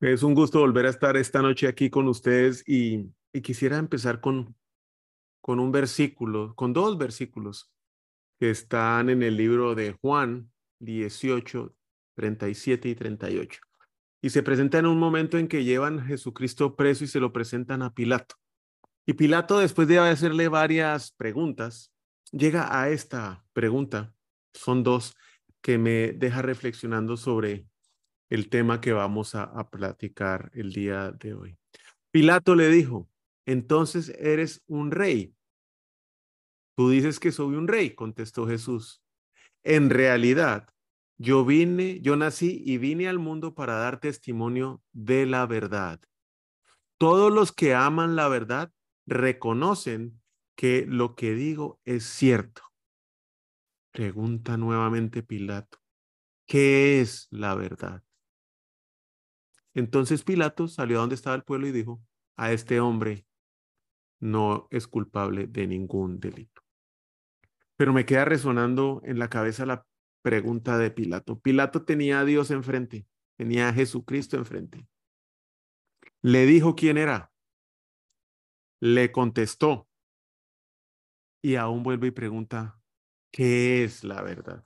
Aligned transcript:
Es 0.00 0.22
un 0.22 0.32
gusto 0.32 0.60
volver 0.60 0.86
a 0.86 0.90
estar 0.90 1.16
esta 1.16 1.42
noche 1.42 1.66
aquí 1.66 1.90
con 1.90 2.06
ustedes 2.06 2.62
y, 2.68 3.10
quisiera 3.42 3.78
empezar 3.78 4.20
con, 4.20 4.56
con 5.40 5.58
un 5.58 5.72
versículo, 5.72 6.54
con 6.54 6.72
dos 6.72 6.98
versículos 6.98 7.72
que 8.38 8.50
están 8.50 9.10
en 9.10 9.24
el 9.24 9.36
libro 9.36 9.74
de 9.74 9.92
Juan 10.00 10.52
18, 10.78 11.74
37 12.14 12.88
y 12.88 12.94
38. 12.94 13.60
Y 14.22 14.30
se 14.30 14.42
presenta 14.44 14.78
en 14.78 14.86
un 14.86 15.00
momento 15.00 15.36
en 15.36 15.48
que 15.48 15.64
llevan 15.64 15.98
a 15.98 16.04
Jesucristo 16.04 16.76
preso 16.76 17.02
y 17.02 17.08
se 17.08 17.18
lo 17.18 17.32
presentan 17.32 17.82
a 17.82 17.92
Pilato. 17.92 18.36
Y 19.04 19.14
Pilato, 19.14 19.58
después 19.58 19.88
de 19.88 19.98
hacerle 19.98 20.46
varias 20.46 21.10
preguntas, 21.10 21.92
llega 22.30 22.80
a 22.80 22.88
esta 22.88 23.44
pregunta. 23.52 24.14
Son 24.54 24.84
dos 24.84 25.16
que 25.60 25.76
me 25.76 26.12
deja 26.12 26.40
reflexionando 26.42 27.16
sobre 27.16 27.66
el 28.30 28.48
tema 28.48 28.80
que 28.80 28.92
vamos 28.92 29.34
a, 29.34 29.70
platicar 29.70 30.50
el 30.54 30.72
día 30.72 31.10
de 31.12 31.34
hoy. 31.34 31.58
Pilato 32.10 32.54
le 32.54 32.68
dijo, 32.68 33.08
entonces 33.46 34.10
eres 34.18 34.62
un 34.66 34.90
rey. 34.90 35.34
Tú 36.76 36.90
dices 36.90 37.18
que 37.18 37.32
soy 37.32 37.56
un 37.56 37.68
rey, 37.68 37.94
contestó 37.94 38.46
Jesús. 38.46 39.02
En 39.62 39.90
realidad, 39.90 40.68
yo 41.16 41.44
vine, 41.44 42.00
yo 42.00 42.16
nací 42.16 42.62
y 42.64 42.78
vine 42.78 43.08
al 43.08 43.18
mundo 43.18 43.54
para 43.54 43.74
dar 43.74 43.98
testimonio 43.98 44.82
de 44.92 45.26
la 45.26 45.46
verdad. 45.46 46.00
Todos 46.98 47.32
los 47.32 47.52
que 47.52 47.74
aman 47.74 48.16
la 48.16 48.28
verdad 48.28 48.72
reconocen 49.06 50.20
que 50.56 50.84
lo 50.86 51.14
que 51.14 51.34
digo 51.34 51.80
es 51.84 52.04
cierto. 52.04 52.62
Pregunta 53.92 54.56
nuevamente 54.56 55.22
Pilato, 55.22 55.78
¿qué 56.46 57.00
es 57.00 57.26
la 57.30 57.54
verdad? 57.54 58.02
Entonces 59.78 60.24
Pilato 60.24 60.66
salió 60.66 60.96
a 60.96 61.00
donde 61.02 61.14
estaba 61.14 61.36
el 61.36 61.44
pueblo 61.44 61.68
y 61.68 61.70
dijo, 61.70 62.02
a 62.36 62.50
este 62.50 62.80
hombre 62.80 63.24
no 64.18 64.66
es 64.72 64.88
culpable 64.88 65.46
de 65.46 65.68
ningún 65.68 66.18
delito. 66.18 66.62
Pero 67.76 67.92
me 67.92 68.04
queda 68.04 68.24
resonando 68.24 69.00
en 69.04 69.20
la 69.20 69.30
cabeza 69.30 69.66
la 69.66 69.86
pregunta 70.20 70.78
de 70.78 70.90
Pilato. 70.90 71.38
Pilato 71.38 71.84
tenía 71.84 72.18
a 72.18 72.24
Dios 72.24 72.50
enfrente, 72.50 73.06
tenía 73.36 73.68
a 73.68 73.72
Jesucristo 73.72 74.36
enfrente. 74.36 74.84
Le 76.22 76.44
dijo 76.44 76.74
quién 76.74 76.98
era. 76.98 77.30
Le 78.80 79.12
contestó. 79.12 79.88
Y 81.40 81.54
aún 81.54 81.84
vuelve 81.84 82.08
y 82.08 82.10
pregunta, 82.10 82.80
¿qué 83.30 83.84
es 83.84 84.02
la 84.02 84.22
verdad? 84.22 84.64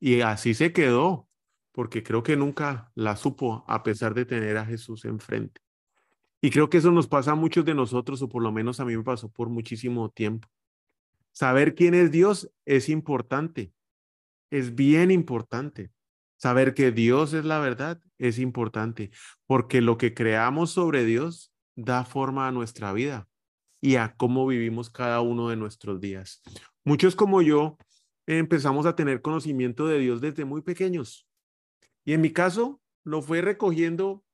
Y 0.00 0.22
así 0.22 0.54
se 0.54 0.72
quedó 0.72 1.28
porque 1.72 2.02
creo 2.02 2.22
que 2.22 2.36
nunca 2.36 2.92
la 2.94 3.16
supo 3.16 3.64
a 3.66 3.82
pesar 3.82 4.14
de 4.14 4.24
tener 4.24 4.56
a 4.58 4.66
Jesús 4.66 5.04
enfrente. 5.04 5.60
Y 6.40 6.50
creo 6.50 6.68
que 6.68 6.78
eso 6.78 6.90
nos 6.90 7.06
pasa 7.06 7.32
a 7.32 7.36
muchos 7.36 7.64
de 7.64 7.74
nosotros, 7.74 8.20
o 8.22 8.28
por 8.28 8.42
lo 8.42 8.52
menos 8.52 8.80
a 8.80 8.84
mí 8.84 8.96
me 8.96 9.02
pasó 9.02 9.30
por 9.30 9.48
muchísimo 9.48 10.10
tiempo. 10.10 10.48
Saber 11.32 11.74
quién 11.74 11.94
es 11.94 12.10
Dios 12.10 12.50
es 12.66 12.88
importante, 12.88 13.72
es 14.50 14.74
bien 14.74 15.10
importante. 15.10 15.90
Saber 16.36 16.74
que 16.74 16.90
Dios 16.90 17.32
es 17.32 17.44
la 17.44 17.60
verdad 17.60 18.02
es 18.18 18.40
importante, 18.40 19.10
porque 19.46 19.80
lo 19.80 19.96
que 19.96 20.12
creamos 20.12 20.72
sobre 20.72 21.04
Dios 21.04 21.52
da 21.76 22.04
forma 22.04 22.48
a 22.48 22.52
nuestra 22.52 22.92
vida 22.92 23.28
y 23.80 23.96
a 23.96 24.14
cómo 24.16 24.46
vivimos 24.46 24.90
cada 24.90 25.20
uno 25.20 25.48
de 25.48 25.56
nuestros 25.56 26.00
días. 26.00 26.42
Muchos 26.84 27.14
como 27.14 27.42
yo 27.42 27.78
empezamos 28.26 28.86
a 28.86 28.96
tener 28.96 29.22
conocimiento 29.22 29.86
de 29.86 30.00
Dios 30.00 30.20
desde 30.20 30.44
muy 30.44 30.62
pequeños. 30.62 31.26
Y 32.04 32.14
en 32.14 32.20
mi 32.20 32.32
caso, 32.32 32.80
lo 33.04 33.22
fue 33.22 33.40
recogiendo 33.40 34.24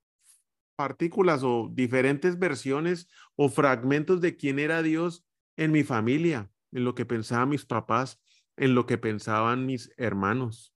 partículas 0.77 1.43
o 1.43 1.71
diferentes 1.73 2.39
versiones 2.39 3.09
o 3.34 3.49
fragmentos 3.49 4.21
de 4.21 4.37
quién 4.37 4.59
era 4.59 4.83
Dios 4.83 5.27
en 5.56 5.73
mi 5.73 5.83
familia, 5.83 6.51
en 6.73 6.84
lo 6.84 6.95
que 6.95 7.05
pensaban 7.05 7.49
mis 7.49 7.67
papás, 7.67 8.21
en 8.56 8.75
lo 8.75 8.87
que 8.87 8.97
pensaban 8.97 9.67
mis 9.67 9.91
hermanos, 9.97 10.73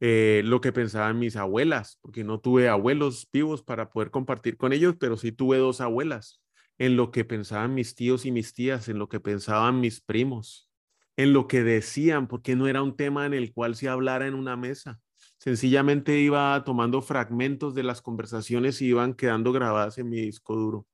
eh, 0.00 0.42
lo 0.44 0.60
que 0.60 0.72
pensaban 0.72 1.18
mis 1.18 1.36
abuelas, 1.36 1.98
porque 2.02 2.22
no 2.22 2.38
tuve 2.40 2.68
abuelos 2.68 3.28
vivos 3.32 3.62
para 3.62 3.90
poder 3.90 4.10
compartir 4.10 4.56
con 4.56 4.72
ellos, 4.72 4.96
pero 5.00 5.16
sí 5.16 5.32
tuve 5.32 5.56
dos 5.56 5.80
abuelas, 5.80 6.42
en 6.78 6.96
lo 6.96 7.10
que 7.10 7.24
pensaban 7.24 7.74
mis 7.74 7.94
tíos 7.94 8.26
y 8.26 8.32
mis 8.32 8.52
tías, 8.52 8.88
en 8.88 8.98
lo 8.98 9.08
que 9.08 9.20
pensaban 9.20 9.80
mis 9.80 10.02
primos, 10.02 10.70
en 11.16 11.32
lo 11.32 11.48
que 11.48 11.62
decían, 11.62 12.28
porque 12.28 12.56
no 12.56 12.66
era 12.66 12.82
un 12.82 12.96
tema 12.96 13.24
en 13.24 13.34
el 13.34 13.52
cual 13.54 13.74
se 13.74 13.88
hablara 13.88 14.26
en 14.26 14.34
una 14.34 14.56
mesa 14.56 15.00
sencillamente 15.40 16.18
iba 16.18 16.62
tomando 16.64 17.00
fragmentos 17.00 17.74
de 17.74 17.82
las 17.82 18.02
conversaciones 18.02 18.80
y 18.82 18.86
iban 18.86 19.14
quedando 19.14 19.52
grabadas 19.52 19.96
en 19.96 20.10
mi 20.10 20.20
disco 20.20 20.54
duro. 20.54 20.86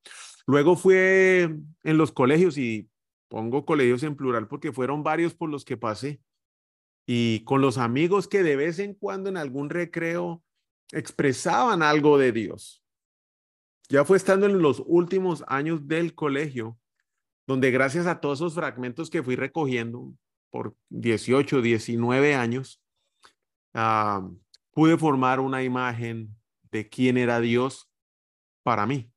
Luego 0.45 0.77
fue 0.77 1.53
en 1.83 1.97
los 1.97 2.13
colegios 2.13 2.57
y 2.57 2.89
pongo 3.27 3.65
colegios 3.65 4.03
en 4.03 4.15
plural 4.15 4.47
porque 4.47 4.71
fueron 4.71 5.03
varios 5.03 5.33
por 5.33 5.49
los 5.49 5.65
que 5.65 5.75
pasé 5.75 6.21
y 7.05 7.41
con 7.43 7.59
los 7.59 7.77
amigos 7.77 8.29
que 8.29 8.41
de 8.41 8.55
vez 8.55 8.79
en 8.79 8.93
cuando 8.93 9.29
en 9.29 9.35
algún 9.35 9.69
recreo 9.69 10.41
expresaban 10.93 11.83
algo 11.83 12.17
de 12.17 12.31
Dios. 12.31 12.81
Ya 13.89 14.05
fue 14.05 14.15
estando 14.15 14.45
en 14.45 14.61
los 14.61 14.81
últimos 14.85 15.43
años 15.47 15.87
del 15.87 16.15
colegio, 16.15 16.77
donde 17.45 17.71
gracias 17.71 18.07
a 18.07 18.21
todos 18.21 18.39
esos 18.39 18.53
fragmentos 18.53 19.09
que 19.09 19.23
fui 19.23 19.35
recogiendo 19.35 20.13
por 20.49 20.75
18, 20.89 21.61
19 21.61 22.35
años, 22.35 22.81
Ah, 23.79 24.27
pude 24.73 24.97
formar 24.97 25.39
una 25.39 25.61
imagen 25.61 26.35
de 26.71 26.89
quién 26.89 27.15
era 27.15 27.39
Dios 27.39 27.87
para 28.63 28.87
mí. 28.87 29.11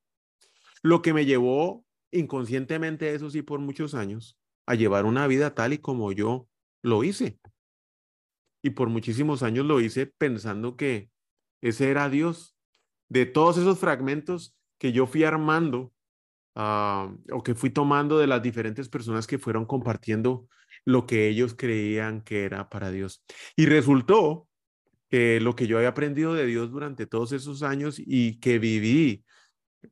Lo 0.82 1.00
que 1.00 1.14
me 1.14 1.24
llevó 1.24 1.86
inconscientemente, 2.10 3.14
eso 3.14 3.30
sí, 3.30 3.40
por 3.40 3.60
muchos 3.60 3.94
años, 3.94 4.38
a 4.66 4.74
llevar 4.74 5.06
una 5.06 5.26
vida 5.26 5.54
tal 5.54 5.72
y 5.72 5.78
como 5.78 6.12
yo 6.12 6.46
lo 6.82 7.04
hice. 7.04 7.40
Y 8.62 8.70
por 8.70 8.90
muchísimos 8.90 9.42
años 9.42 9.64
lo 9.64 9.80
hice 9.80 10.04
pensando 10.04 10.76
que 10.76 11.10
ese 11.62 11.90
era 11.90 12.10
Dios. 12.10 12.54
De 13.08 13.24
todos 13.24 13.56
esos 13.56 13.78
fragmentos 13.78 14.54
que 14.78 14.92
yo 14.92 15.06
fui 15.06 15.24
armando 15.24 15.90
ah, 16.54 17.10
o 17.32 17.42
que 17.42 17.54
fui 17.54 17.70
tomando 17.70 18.18
de 18.18 18.26
las 18.26 18.42
diferentes 18.42 18.90
personas 18.90 19.26
que 19.26 19.38
fueron 19.38 19.64
compartiendo 19.64 20.48
lo 20.84 21.06
que 21.06 21.28
ellos 21.28 21.54
creían 21.54 22.20
que 22.20 22.44
era 22.44 22.68
para 22.68 22.90
Dios. 22.90 23.24
Y 23.56 23.64
resultó 23.64 24.49
lo 25.10 25.56
que 25.56 25.66
yo 25.66 25.76
había 25.76 25.88
aprendido 25.88 26.34
de 26.34 26.46
Dios 26.46 26.70
durante 26.70 27.06
todos 27.06 27.32
esos 27.32 27.62
años 27.62 27.96
y 27.98 28.38
que 28.38 28.58
viví 28.58 29.24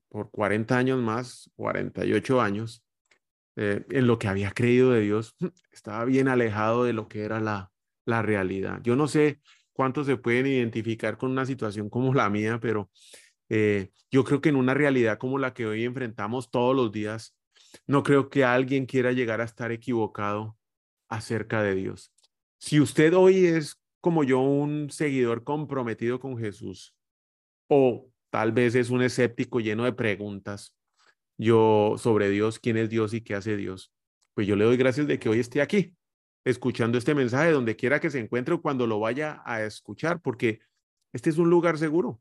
por 0.08 0.30
40 0.30 0.76
años 0.76 1.00
más, 1.00 1.50
48 1.56 2.40
años, 2.40 2.84
eh, 3.56 3.84
en 3.90 4.06
lo 4.06 4.18
que 4.18 4.28
había 4.28 4.52
creído 4.52 4.92
de 4.92 5.00
Dios, 5.00 5.34
estaba 5.72 6.04
bien 6.04 6.28
alejado 6.28 6.84
de 6.84 6.92
lo 6.92 7.09
que 7.09 7.22
era 7.22 7.41
la, 7.41 7.72
la 8.04 8.22
realidad. 8.22 8.80
Yo 8.82 8.97
no 8.97 9.09
sé 9.09 9.41
cuántos 9.72 10.06
se 10.06 10.16
pueden 10.16 10.47
identificar 10.47 11.18
con 11.18 11.30
una 11.30 11.47
situación 11.47 11.91
como 11.91 12.14
la 12.14 12.30
mía, 12.30 12.59
pero 12.60 12.91
eh, 13.48 13.91
yo 14.10 14.24
creo 14.24 14.41
que 14.41 14.48
en 14.50 14.56
una 14.56 14.74
realidad 14.74 15.18
como 15.18 15.38
la 15.38 15.54
que 15.54 15.66
hoy 15.66 15.84
enfrentamos 15.84 16.50
todos 16.50 16.74
los 16.74 16.92
días, 16.92 17.36
no 17.86 18.03
creo 18.03 18.30
que 18.30 18.44
alguien 18.44 18.86
quiera 18.86 19.12
llegar 19.12 19.41
a 19.41 19.44
estar 19.44 19.72
equivocado 19.72 20.56
acerca 21.09 21.62
de 21.62 21.74
Dios. 21.74 22.12
Si 22.59 22.80
usted 22.80 23.14
hoy 23.14 23.47
es 23.47 23.80
como 24.09 24.25
yo 24.25 24.41
un 24.41 24.89
seguidor 24.89 25.45
comprometido 25.45 26.19
con 26.19 26.39
Jesús 26.39 26.97
o 27.69 28.10
tal 28.31 28.53
vez 28.53 28.75
es 28.75 28.89
un 28.89 29.03
escéptico 29.03 29.60
lleno 29.60 29.84
de 29.84 29.93
preguntas 29.93 30.75
yo 31.37 31.97
sobre 31.99 32.31
Dios, 32.31 32.59
quién 32.59 32.78
es 32.78 32.89
Dios 32.89 33.13
y 33.13 33.21
qué 33.21 33.34
hace 33.34 33.59
Dios. 33.59 33.93
Pues 34.33 34.47
yo 34.47 34.57
le 34.57 34.65
doy 34.65 34.78
gracias 34.78 35.07
de 35.07 35.19
que 35.19 35.28
hoy 35.28 35.41
esté 35.41 35.60
aquí 35.60 35.95
escuchando 36.43 36.97
este 36.97 37.15
mensaje 37.15 37.51
donde 37.51 37.77
quiera 37.77 38.01
que 38.01 38.09
se 38.09 38.19
encuentre 38.19 38.55
o 38.55 38.63
cuando 38.63 38.87
lo 38.87 38.99
vaya 38.99 39.43
a 39.45 39.63
escuchar, 39.63 40.22
porque 40.22 40.60
este 41.13 41.28
es 41.28 41.37
un 41.37 41.51
lugar 41.51 41.77
seguro 41.77 42.19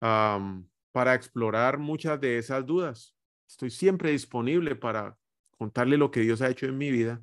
para 0.00 1.14
explorar 1.14 1.78
muchas 1.78 2.20
de 2.20 2.38
esas 2.38 2.66
dudas. 2.66 3.14
Estoy 3.48 3.70
siempre 3.70 4.10
disponible 4.10 4.74
para 4.74 5.16
contarle 5.56 5.96
lo 5.96 6.10
que 6.10 6.22
Dios 6.22 6.42
ha 6.42 6.50
hecho 6.50 6.66
en 6.66 6.78
mi 6.78 6.90
vida. 6.90 7.22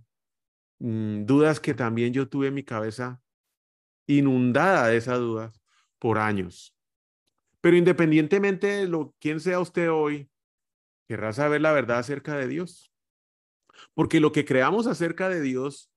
Mm, 0.80 1.26
dudas 1.26 1.60
que 1.60 1.74
también 1.74 2.14
yo 2.14 2.30
tuve 2.30 2.48
en 2.48 2.54
mi 2.54 2.64
cabeza 2.64 3.22
inundada 4.10 4.88
de 4.88 4.98
esa 4.98 5.16
duda 5.16 5.54
por 6.00 6.18
años. 6.18 6.76
Pero 7.62 7.78
independientemente 7.78 8.68
de 8.68 8.88
lo 8.88 9.14
quién 9.20 9.40
sea 9.40 9.60
usted 9.60 9.92
hoy, 9.92 10.30
querrá 11.08 11.32
saber 11.32 11.62
la 11.62 11.72
verdad 11.72 12.00
acerca 12.00 12.36
de 12.36 12.48
Dios. 12.48 12.92
Porque 13.94 14.20
lo 14.20 14.32
que 14.32 14.46
creamos 14.46 14.88
acerca 14.88 15.30
de 15.30 15.42
Dios 15.42 15.92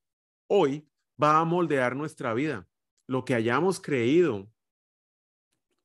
hoy 0.46 0.86
va 1.20 1.38
a 1.38 1.44
moldear 1.44 1.96
nuestra 1.96 2.34
vida. 2.34 2.68
Lo 3.06 3.24
que 3.24 3.34
hayamos 3.34 3.80
creído 3.80 4.52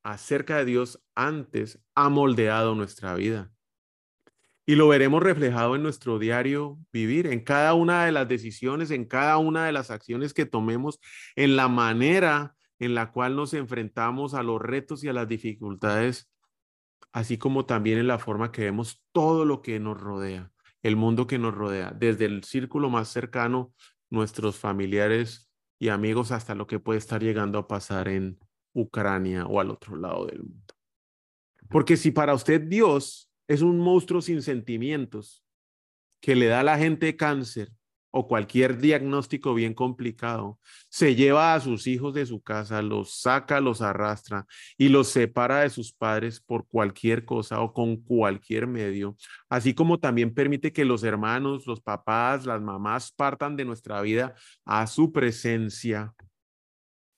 acerca 0.03 0.57
de 0.57 0.65
Dios 0.65 1.01
antes 1.15 1.80
ha 1.95 2.09
moldeado 2.09 2.75
nuestra 2.75 3.15
vida. 3.15 3.51
Y 4.69 4.75
lo 4.75 4.90
veremos 4.90 5.24
reflejado 5.24 5.78
en 5.78 5.81
nuestro 5.81 6.19
diario 6.19 6.78
vivir, 6.92 7.28
en 7.28 7.40
cada 7.40 7.74
una 7.74 8.04
de 8.04 8.12
las 8.12 8.28
decisiones, 8.28 8.92
en 8.92 9.06
cada 9.06 9.38
una 9.38 9.66
de 9.66 9.72
las 9.72 9.92
acciones 9.92 10.34
que 10.34 10.46
tomemos, 10.46 11.00
en 11.38 11.56
la 11.56 11.69
manera 11.69 12.54
en 12.78 12.94
la 12.94 13.14
cual 13.14 13.38
nos 13.38 13.54
enfrentamos 13.54 14.34
a 14.34 14.44
los 14.44 14.62
retos 14.62 15.06
y 15.06 15.08
a 15.08 15.14
las 15.14 15.25
dificultades, 15.25 16.30
así 17.14 17.38
como 17.38 17.66
también 17.66 17.98
en 17.98 18.08
la 18.08 18.19
forma 18.19 18.52
que 18.52 18.64
vemos 18.64 19.02
todo 19.14 19.46
lo 19.46 19.62
que 19.62 19.80
nos 19.80 20.00
rodea, 20.02 20.52
el 20.84 20.98
mundo 20.98 21.28
que 21.28 21.40
nos 21.40 21.56
rodea, 21.56 21.94
desde 21.98 22.25
el 22.25 22.44
círculo 22.44 22.90
más 22.90 23.08
cercano, 23.08 23.74
nuestros 24.10 24.58
familiares 24.58 25.50
y 25.80 25.88
amigos, 25.88 26.34
hasta 26.34 26.56
lo 26.56 26.68
que 26.68 26.80
puede 26.80 27.00
estar 27.00 27.24
llegando 27.24 27.58
a 27.58 27.69
pasar 27.69 28.10
en 28.10 28.38
Ucrania 28.74 29.46
o 29.46 29.62
al 29.62 29.72
otro 29.72 29.96
lado 29.96 30.25
del 30.25 30.40
mundo. 30.40 30.74
Porque 31.69 31.96
si 31.96 32.12
para 32.12 32.34
usted 32.34 32.62
Dios 32.62 33.26
es 33.47 33.61
un 33.61 33.79
monstruo 33.79 34.21
sin 34.21 34.41
sentimientos 34.41 35.44
que 36.21 36.35
le 36.35 36.47
da 36.47 36.61
a 36.61 36.63
la 36.63 36.77
gente 36.77 37.15
cáncer, 37.15 37.71
o 38.11 38.27
cualquier 38.27 38.79
diagnóstico 38.79 39.53
bien 39.53 39.73
complicado, 39.73 40.59
se 40.89 41.15
lleva 41.15 41.53
a 41.53 41.59
sus 41.59 41.88
hijos 41.88 42.13
de 42.13 42.25
su 42.25 42.41
casa, 42.41 42.81
los 42.81 43.21
saca, 43.21 43.59
los 43.59 43.81
arrastra 43.81 44.47
y 44.77 44.89
los 44.89 45.09
separa 45.09 45.61
de 45.61 45.69
sus 45.69 45.94
padres 45.94 46.39
por 46.39 46.67
cualquier 46.67 47.25
cosa 47.25 47.61
o 47.61 47.73
con 47.73 47.97
cualquier 47.97 48.65
medio, 48.65 49.15
así 49.49 49.73
como 49.73 49.99
también 49.99 50.33
permite 50.33 50.71
que 50.73 50.85
los 50.85 51.03
hermanos, 51.03 51.67
los 51.67 51.81
papás, 51.81 52.45
las 52.45 52.61
mamás 52.61 53.11
partan 53.11 53.55
de 53.55 53.65
nuestra 53.65 54.01
vida 54.01 54.33
a 54.65 54.88
su 54.88 55.11
presencia. 55.11 56.13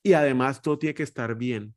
Y 0.04 0.14
además 0.14 0.62
todo 0.62 0.80
tiene 0.80 0.94
que 0.96 1.04
estar 1.04 1.36
bien, 1.36 1.76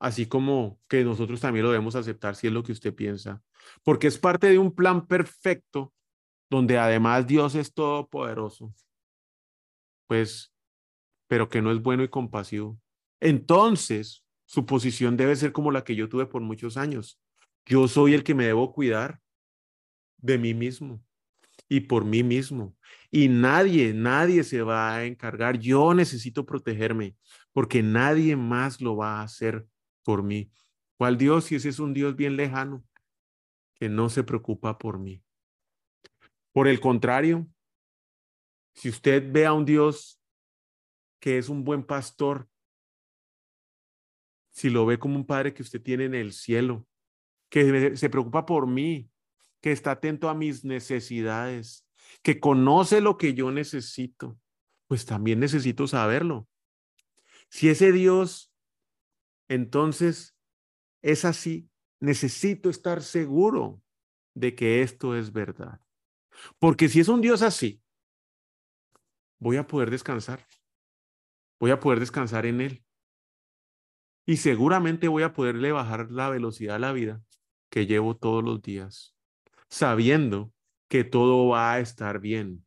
así 0.00 0.26
como 0.26 0.80
que 0.88 1.04
nosotros 1.04 1.40
también 1.40 1.64
lo 1.64 1.70
debemos 1.70 1.94
aceptar 1.94 2.34
si 2.34 2.48
es 2.48 2.52
lo 2.52 2.64
que 2.64 2.72
usted 2.72 2.94
piensa, 2.94 3.42
porque 3.84 4.08
es 4.08 4.18
parte 4.18 4.48
de 4.48 4.58
un 4.58 4.74
plan 4.74 5.06
perfecto 5.06 5.92
donde 6.48 6.78
además 6.78 7.26
Dios 7.26 7.54
es 7.54 7.72
todopoderoso, 7.72 8.74
pues, 10.08 10.52
pero 11.28 11.48
que 11.48 11.62
no 11.62 11.70
es 11.70 11.80
bueno 11.80 12.02
y 12.02 12.08
compasivo. 12.08 12.80
Entonces, 13.20 14.24
su 14.46 14.66
posición 14.66 15.16
debe 15.16 15.36
ser 15.36 15.52
como 15.52 15.70
la 15.70 15.84
que 15.84 15.94
yo 15.94 16.08
tuve 16.08 16.26
por 16.26 16.42
muchos 16.42 16.76
años. 16.76 17.20
Yo 17.66 17.86
soy 17.86 18.14
el 18.14 18.24
que 18.24 18.34
me 18.34 18.46
debo 18.46 18.72
cuidar 18.72 19.20
de 20.16 20.38
mí 20.38 20.54
mismo 20.54 21.04
y 21.68 21.80
por 21.80 22.04
mí 22.04 22.24
mismo. 22.24 22.74
Y 23.12 23.28
nadie, 23.28 23.92
nadie 23.94 24.42
se 24.42 24.62
va 24.62 24.96
a 24.96 25.04
encargar. 25.04 25.58
Yo 25.58 25.94
necesito 25.94 26.44
protegerme 26.46 27.14
porque 27.52 27.82
nadie 27.82 28.34
más 28.34 28.80
lo 28.80 28.96
va 28.96 29.20
a 29.20 29.22
hacer 29.22 29.66
por 30.02 30.22
mí. 30.22 30.50
¿Cuál 30.96 31.16
Dios? 31.16 31.44
Si 31.44 31.54
ese 31.54 31.68
es 31.68 31.78
un 31.78 31.94
Dios 31.94 32.16
bien 32.16 32.36
lejano, 32.36 32.84
que 33.74 33.88
no 33.88 34.08
se 34.10 34.22
preocupa 34.22 34.78
por 34.78 34.98
mí. 34.98 35.22
Por 36.52 36.68
el 36.68 36.80
contrario, 36.80 37.46
si 38.74 38.88
usted 38.88 39.30
ve 39.30 39.46
a 39.46 39.52
un 39.52 39.64
Dios 39.64 40.20
que 41.20 41.38
es 41.38 41.48
un 41.48 41.64
buen 41.64 41.84
pastor, 41.84 42.48
si 44.50 44.68
lo 44.68 44.84
ve 44.84 44.98
como 44.98 45.16
un 45.16 45.26
padre 45.26 45.54
que 45.54 45.62
usted 45.62 45.80
tiene 45.80 46.04
en 46.04 46.14
el 46.14 46.32
cielo, 46.32 46.86
que 47.48 47.96
se 47.96 48.10
preocupa 48.10 48.46
por 48.46 48.66
mí, 48.66 49.10
que 49.60 49.72
está 49.72 49.92
atento 49.92 50.28
a 50.28 50.34
mis 50.34 50.64
necesidades, 50.64 51.86
que 52.22 52.40
conoce 52.40 53.00
lo 53.00 53.16
que 53.16 53.34
yo 53.34 53.50
necesito, 53.50 54.38
pues 54.86 55.06
también 55.06 55.40
necesito 55.40 55.86
saberlo. 55.86 56.48
Si 57.48 57.68
ese 57.68 57.92
Dios, 57.92 58.49
entonces, 59.50 60.36
es 61.02 61.24
así, 61.24 61.68
necesito 61.98 62.70
estar 62.70 63.02
seguro 63.02 63.82
de 64.32 64.54
que 64.54 64.80
esto 64.82 65.16
es 65.16 65.32
verdad. 65.32 65.80
Porque 66.60 66.88
si 66.88 67.00
es 67.00 67.08
un 67.08 67.20
Dios 67.20 67.42
así, 67.42 67.82
voy 69.40 69.56
a 69.56 69.66
poder 69.66 69.90
descansar. 69.90 70.46
Voy 71.58 71.72
a 71.72 71.80
poder 71.80 71.98
descansar 71.98 72.46
en 72.46 72.60
Él. 72.60 72.84
Y 74.24 74.36
seguramente 74.36 75.08
voy 75.08 75.24
a 75.24 75.32
poderle 75.32 75.72
bajar 75.72 76.12
la 76.12 76.30
velocidad 76.30 76.76
a 76.76 76.78
la 76.78 76.92
vida 76.92 77.20
que 77.70 77.86
llevo 77.86 78.16
todos 78.16 78.44
los 78.44 78.62
días, 78.62 79.16
sabiendo 79.68 80.52
que 80.88 81.02
todo 81.02 81.48
va 81.48 81.72
a 81.72 81.80
estar 81.80 82.20
bien 82.20 82.64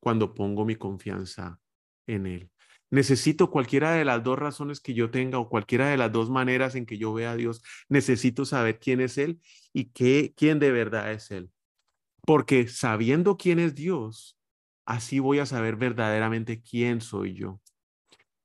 cuando 0.00 0.34
pongo 0.34 0.66
mi 0.66 0.76
confianza 0.76 1.58
en 2.06 2.26
Él. 2.26 2.50
Necesito 2.90 3.50
cualquiera 3.50 3.92
de 3.92 4.04
las 4.04 4.22
dos 4.22 4.38
razones 4.38 4.80
que 4.80 4.94
yo 4.94 5.10
tenga 5.10 5.38
o 5.38 5.48
cualquiera 5.48 5.88
de 5.88 5.96
las 5.96 6.12
dos 6.12 6.30
maneras 6.30 6.74
en 6.74 6.86
que 6.86 6.98
yo 6.98 7.12
vea 7.12 7.32
a 7.32 7.36
Dios. 7.36 7.62
Necesito 7.88 8.44
saber 8.44 8.78
quién 8.78 9.00
es 9.00 9.18
Él 9.18 9.40
y 9.72 9.86
qué, 9.86 10.32
quién 10.36 10.58
de 10.58 10.70
verdad 10.70 11.12
es 11.12 11.30
Él. 11.30 11.50
Porque 12.22 12.68
sabiendo 12.68 13.36
quién 13.36 13.58
es 13.58 13.74
Dios, 13.74 14.38
así 14.84 15.18
voy 15.18 15.40
a 15.40 15.46
saber 15.46 15.76
verdaderamente 15.76 16.62
quién 16.62 17.00
soy 17.00 17.34
yo. 17.34 17.60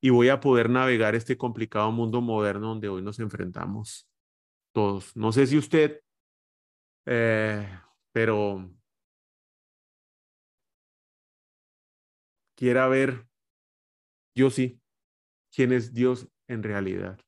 Y 0.02 0.10
voy 0.10 0.30
a 0.30 0.40
poder 0.40 0.70
navegar 0.70 1.16
este 1.16 1.38
complicado 1.38 1.92
mundo 1.92 2.22
moderno 2.22 2.70
donde 2.70 2.90
hoy 2.90 3.04
nos 3.04 3.20
enfrentamos 3.20 4.08
todos. 4.72 5.16
No 5.16 5.32
sé 5.32 5.48
si 5.48 5.58
usted, 5.58 6.02
eh, 7.06 7.68
pero 8.12 8.72
quiera 12.56 12.88
ver, 12.88 13.28
yo 14.36 14.50
sí, 14.50 14.80
quién 15.54 15.72
es 15.74 15.94
Dios 15.94 16.28
en 16.48 16.64
realidad. 16.64 17.20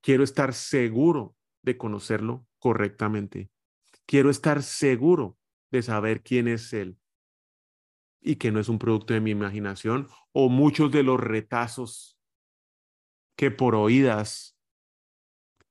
Quiero 0.00 0.24
estar 0.24 0.54
seguro 0.54 1.36
de 1.62 1.76
conocerlo 1.76 2.46
correctamente. 2.58 3.50
Quiero 4.06 4.30
estar 4.30 4.62
seguro 4.62 5.38
de 5.70 5.82
saber 5.82 6.22
quién 6.22 6.48
es 6.48 6.72
Él 6.72 6.98
y 8.20 8.36
que 8.36 8.50
no 8.52 8.60
es 8.60 8.68
un 8.68 8.78
producto 8.78 9.14
de 9.14 9.20
mi 9.20 9.30
imaginación 9.30 10.08
o 10.32 10.48
muchos 10.48 10.90
de 10.92 11.02
los 11.02 11.18
retazos 11.20 12.18
que 13.36 13.50
por 13.50 13.74
oídas 13.74 14.56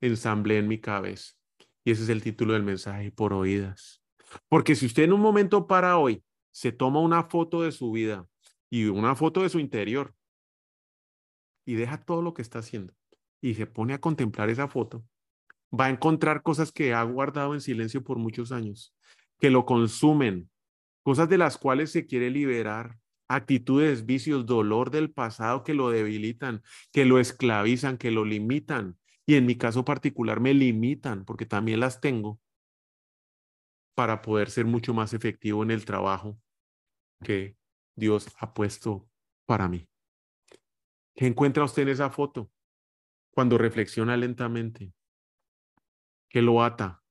ensamblé 0.02 0.58
en 0.58 0.68
mi 0.68 0.80
cabeza. 0.80 1.36
Y 1.84 1.92
ese 1.92 2.04
es 2.04 2.10
el 2.10 2.24
título 2.24 2.54
del 2.54 2.64
mensaje, 2.64 3.12
por 3.12 3.34
oídas. 3.34 4.02
Porque 4.48 4.76
si 4.76 4.86
usted 4.86 5.04
en 5.04 5.14
un 5.14 5.22
momento 5.22 5.68
para 5.68 5.98
hoy 5.98 6.24
se 6.52 6.72
toma 6.72 7.00
una 7.00 7.24
foto 7.24 7.62
de 7.62 7.72
su 7.72 7.92
vida 7.92 8.28
y 8.70 8.86
una 8.86 9.16
foto 9.16 9.44
de 9.44 9.50
su 9.50 9.60
interior 9.60 10.16
y 11.70 11.76
deja 11.76 12.02
todo 12.02 12.24
lo 12.24 12.34
que 12.34 12.42
está 12.42 12.60
haciendo 12.60 12.96
y 13.42 13.54
se 13.54 13.68
pone 13.68 13.94
a 13.94 14.02
contemplar 14.02 14.50
esa 14.50 14.68
foto, 14.68 15.06
va 15.72 15.86
a 15.86 15.90
encontrar 15.92 16.42
cosas 16.42 16.72
que 16.72 16.96
ha 16.96 17.04
guardado 17.04 17.54
en 17.54 17.62
silencio 17.62 18.04
por 18.04 18.18
muchos 18.18 18.52
años 18.52 18.96
que 19.40 19.52
lo 19.52 19.68
consumen, 19.68 20.50
cosas 21.04 21.30
de 21.30 21.38
las 21.38 21.60
cuales 21.60 21.92
se 21.92 22.08
quiere 22.08 22.32
liberar, 22.32 22.98
actitudes, 23.28 24.08
vicios, 24.08 24.48
dolor 24.48 24.90
del 24.90 25.12
pasado 25.12 25.64
que 25.64 25.76
lo 25.76 25.92
debilitan, 25.92 26.64
que 26.92 27.06
lo 27.06 27.20
esclavizan, 27.20 28.00
que 28.00 28.10
lo 28.10 28.26
limitan. 28.26 28.98
Y 29.28 29.36
en 29.36 29.46
mi 29.46 29.56
caso 29.56 29.86
particular 29.86 30.40
me 30.40 30.56
limitan 30.56 31.24
porque 31.24 31.46
también 31.46 31.82
las 31.82 32.02
tengo 32.02 32.40
para 33.94 34.24
poder 34.24 34.50
ser 34.50 34.66
mucho 34.66 34.96
más 34.96 35.14
efectivo 35.14 35.62
en 35.62 35.70
el 35.70 35.86
trabajo 35.86 36.36
que 37.24 37.56
Dios 37.96 38.28
ha 38.40 38.56
puesto 38.56 39.08
para 39.46 39.68
mí. 39.68 39.88
¿Qué 41.20 41.28
encuentra 41.28 41.66
usted 41.66 41.82
en 41.82 41.90
esa 41.90 42.10
foto? 42.10 42.50
Cuando 43.32 43.58
reflexiona 43.58 44.16
lentamente. 44.16 44.94
¿Qué 46.30 46.42
lo 46.42 46.64
ata? 46.64 47.04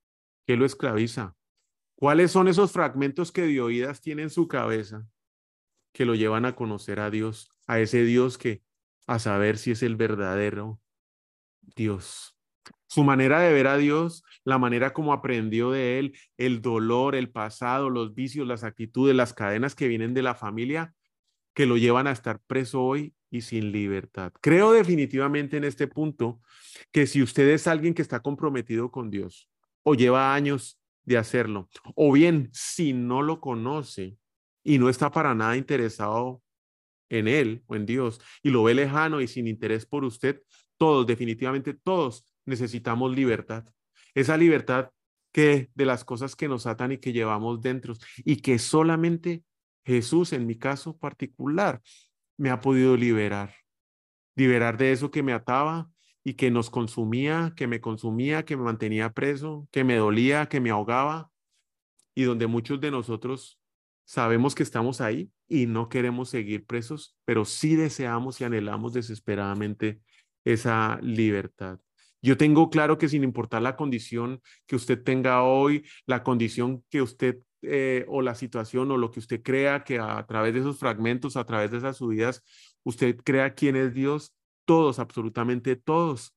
¿Qué 0.46 0.56
lo 0.56 0.64
esclaviza? 0.64 1.36
¿Cuáles 1.94 2.30
son 2.30 2.48
esos 2.48 2.72
fragmentos 2.72 3.32
que 3.32 3.42
de 3.42 3.60
oídas 3.60 4.00
tiene 4.00 4.22
en 4.22 4.30
su 4.30 4.48
cabeza 4.48 5.06
que 5.92 6.06
lo 6.06 6.14
llevan 6.14 6.46
a 6.46 6.56
conocer 6.56 7.00
a 7.00 7.10
Dios, 7.10 7.50
a 7.66 7.80
ese 7.80 8.02
Dios 8.02 8.38
que 8.38 8.62
a 9.06 9.18
saber 9.18 9.58
si 9.58 9.72
es 9.72 9.82
el 9.82 9.96
verdadero 9.96 10.80
Dios? 11.76 12.34
Su 12.86 13.04
manera 13.04 13.40
de 13.40 13.52
ver 13.52 13.66
a 13.66 13.76
Dios, 13.76 14.24
la 14.42 14.56
manera 14.56 14.94
como 14.94 15.12
aprendió 15.12 15.70
de 15.70 15.98
Él, 15.98 16.18
el 16.38 16.62
dolor, 16.62 17.14
el 17.14 17.30
pasado, 17.30 17.90
los 17.90 18.14
vicios, 18.14 18.46
las 18.46 18.64
actitudes, 18.64 19.14
las 19.14 19.34
cadenas 19.34 19.74
que 19.74 19.86
vienen 19.86 20.14
de 20.14 20.22
la 20.22 20.34
familia, 20.34 20.94
que 21.52 21.66
lo 21.66 21.76
llevan 21.76 22.06
a 22.06 22.12
estar 22.12 22.40
preso 22.46 22.82
hoy 22.82 23.14
y 23.30 23.42
sin 23.42 23.72
libertad. 23.72 24.32
Creo 24.40 24.72
definitivamente 24.72 25.56
en 25.56 25.64
este 25.64 25.86
punto 25.86 26.40
que 26.92 27.06
si 27.06 27.22
usted 27.22 27.48
es 27.48 27.66
alguien 27.66 27.94
que 27.94 28.02
está 28.02 28.20
comprometido 28.20 28.90
con 28.90 29.10
Dios 29.10 29.50
o 29.82 29.94
lleva 29.94 30.34
años 30.34 30.80
de 31.04 31.16
hacerlo. 31.16 31.68
O 31.94 32.12
bien, 32.12 32.50
si 32.52 32.92
no 32.92 33.22
lo 33.22 33.40
conoce 33.40 34.18
y 34.62 34.78
no 34.78 34.88
está 34.88 35.10
para 35.10 35.34
nada 35.34 35.56
interesado 35.56 36.42
en 37.08 37.26
Él 37.26 37.62
o 37.66 37.76
en 37.76 37.86
Dios 37.86 38.20
y 38.42 38.50
lo 38.50 38.62
ve 38.64 38.74
lejano 38.74 39.20
y 39.20 39.26
sin 39.26 39.46
interés 39.46 39.86
por 39.86 40.04
usted, 40.04 40.42
todos, 40.76 41.06
definitivamente 41.06 41.74
todos 41.74 42.26
necesitamos 42.44 43.14
libertad. 43.14 43.64
Esa 44.14 44.36
libertad 44.36 44.90
que 45.32 45.70
de 45.74 45.84
las 45.86 46.04
cosas 46.04 46.36
que 46.36 46.48
nos 46.48 46.66
atan 46.66 46.92
y 46.92 46.98
que 46.98 47.12
llevamos 47.12 47.60
dentro 47.60 47.94
y 48.18 48.36
que 48.36 48.58
solamente 48.58 49.42
Jesús, 49.84 50.34
en 50.34 50.46
mi 50.46 50.56
caso 50.56 50.98
particular, 50.98 51.80
me 52.38 52.50
ha 52.50 52.60
podido 52.60 52.96
liberar. 52.96 53.54
Liberar 54.34 54.78
de 54.78 54.92
eso 54.92 55.10
que 55.10 55.22
me 55.22 55.34
ataba 55.34 55.90
y 56.24 56.34
que 56.34 56.50
nos 56.50 56.70
consumía, 56.70 57.52
que 57.56 57.66
me 57.66 57.80
consumía, 57.80 58.44
que 58.44 58.56
me 58.56 58.62
mantenía 58.62 59.12
preso, 59.12 59.68
que 59.70 59.84
me 59.84 59.96
dolía, 59.96 60.46
que 60.46 60.60
me 60.60 60.70
ahogaba 60.70 61.30
y 62.14 62.22
donde 62.22 62.46
muchos 62.46 62.80
de 62.80 62.90
nosotros 62.90 63.60
sabemos 64.04 64.54
que 64.54 64.62
estamos 64.62 65.00
ahí 65.00 65.30
y 65.48 65.66
no 65.66 65.88
queremos 65.88 66.30
seguir 66.30 66.64
presos, 66.64 67.16
pero 67.24 67.44
sí 67.44 67.76
deseamos 67.76 68.40
y 68.40 68.44
anhelamos 68.44 68.92
desesperadamente 68.92 70.00
esa 70.44 70.98
libertad. 71.02 71.78
Yo 72.20 72.36
tengo 72.36 72.70
claro 72.70 72.98
que 72.98 73.08
sin 73.08 73.22
importar 73.22 73.62
la 73.62 73.76
condición 73.76 74.40
que 74.66 74.76
usted 74.76 75.02
tenga 75.02 75.42
hoy, 75.42 75.84
la 76.06 76.22
condición 76.22 76.84
que 76.90 77.02
usted 77.02 77.38
eh, 77.62 78.04
o 78.08 78.22
la 78.22 78.34
situación 78.34 78.90
o 78.90 78.96
lo 78.96 79.10
que 79.10 79.18
usted 79.18 79.42
crea 79.42 79.82
que 79.82 79.98
a 79.98 80.24
través 80.26 80.54
de 80.54 80.60
esos 80.60 80.78
fragmentos, 80.78 81.36
a 81.36 81.44
través 81.44 81.70
de 81.70 81.78
esas 81.78 81.96
subidas, 81.96 82.42
usted 82.84 83.16
crea 83.24 83.54
quién 83.54 83.74
es 83.76 83.94
Dios, 83.94 84.34
todos, 84.64 84.98
absolutamente 84.98 85.74
todos, 85.76 86.34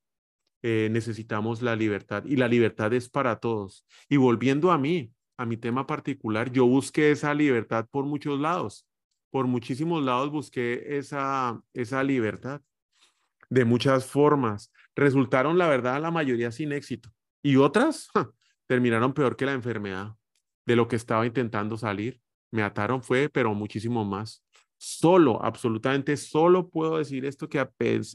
eh, 0.62 0.88
necesitamos 0.90 1.62
la 1.62 1.76
libertad 1.76 2.24
y 2.24 2.36
la 2.36 2.48
libertad 2.48 2.92
es 2.92 3.08
para 3.08 3.36
todos. 3.36 3.86
Y 4.08 4.16
volviendo 4.16 4.72
a 4.72 4.78
mí, 4.78 5.12
a 5.36 5.46
mi 5.46 5.56
tema 5.56 5.86
particular, 5.86 6.50
yo 6.50 6.66
busqué 6.66 7.10
esa 7.12 7.34
libertad 7.34 7.86
por 7.90 8.04
muchos 8.04 8.40
lados, 8.40 8.86
por 9.30 9.46
muchísimos 9.46 10.02
lados 10.02 10.30
busqué 10.30 10.98
esa, 10.98 11.60
esa 11.72 12.02
libertad 12.02 12.62
de 13.48 13.64
muchas 13.64 14.06
formas. 14.06 14.72
Resultaron, 14.96 15.58
la 15.58 15.68
verdad, 15.68 16.00
la 16.00 16.10
mayoría 16.10 16.50
sin 16.52 16.72
éxito. 16.72 17.10
Y 17.42 17.56
otras 17.56 18.08
terminaron 18.66 19.12
peor 19.12 19.36
que 19.36 19.46
la 19.46 19.52
enfermedad 19.52 20.16
de 20.66 20.76
lo 20.76 20.88
que 20.88 20.96
estaba 20.96 21.26
intentando 21.26 21.76
salir. 21.76 22.20
Me 22.50 22.62
ataron 22.62 23.02
fue, 23.02 23.28
pero 23.28 23.54
muchísimo 23.54 24.04
más. 24.04 24.44
Solo, 24.76 25.42
absolutamente 25.42 26.16
solo 26.16 26.68
puedo 26.68 26.98
decir 26.98 27.24
esto 27.24 27.48
que 27.48 27.64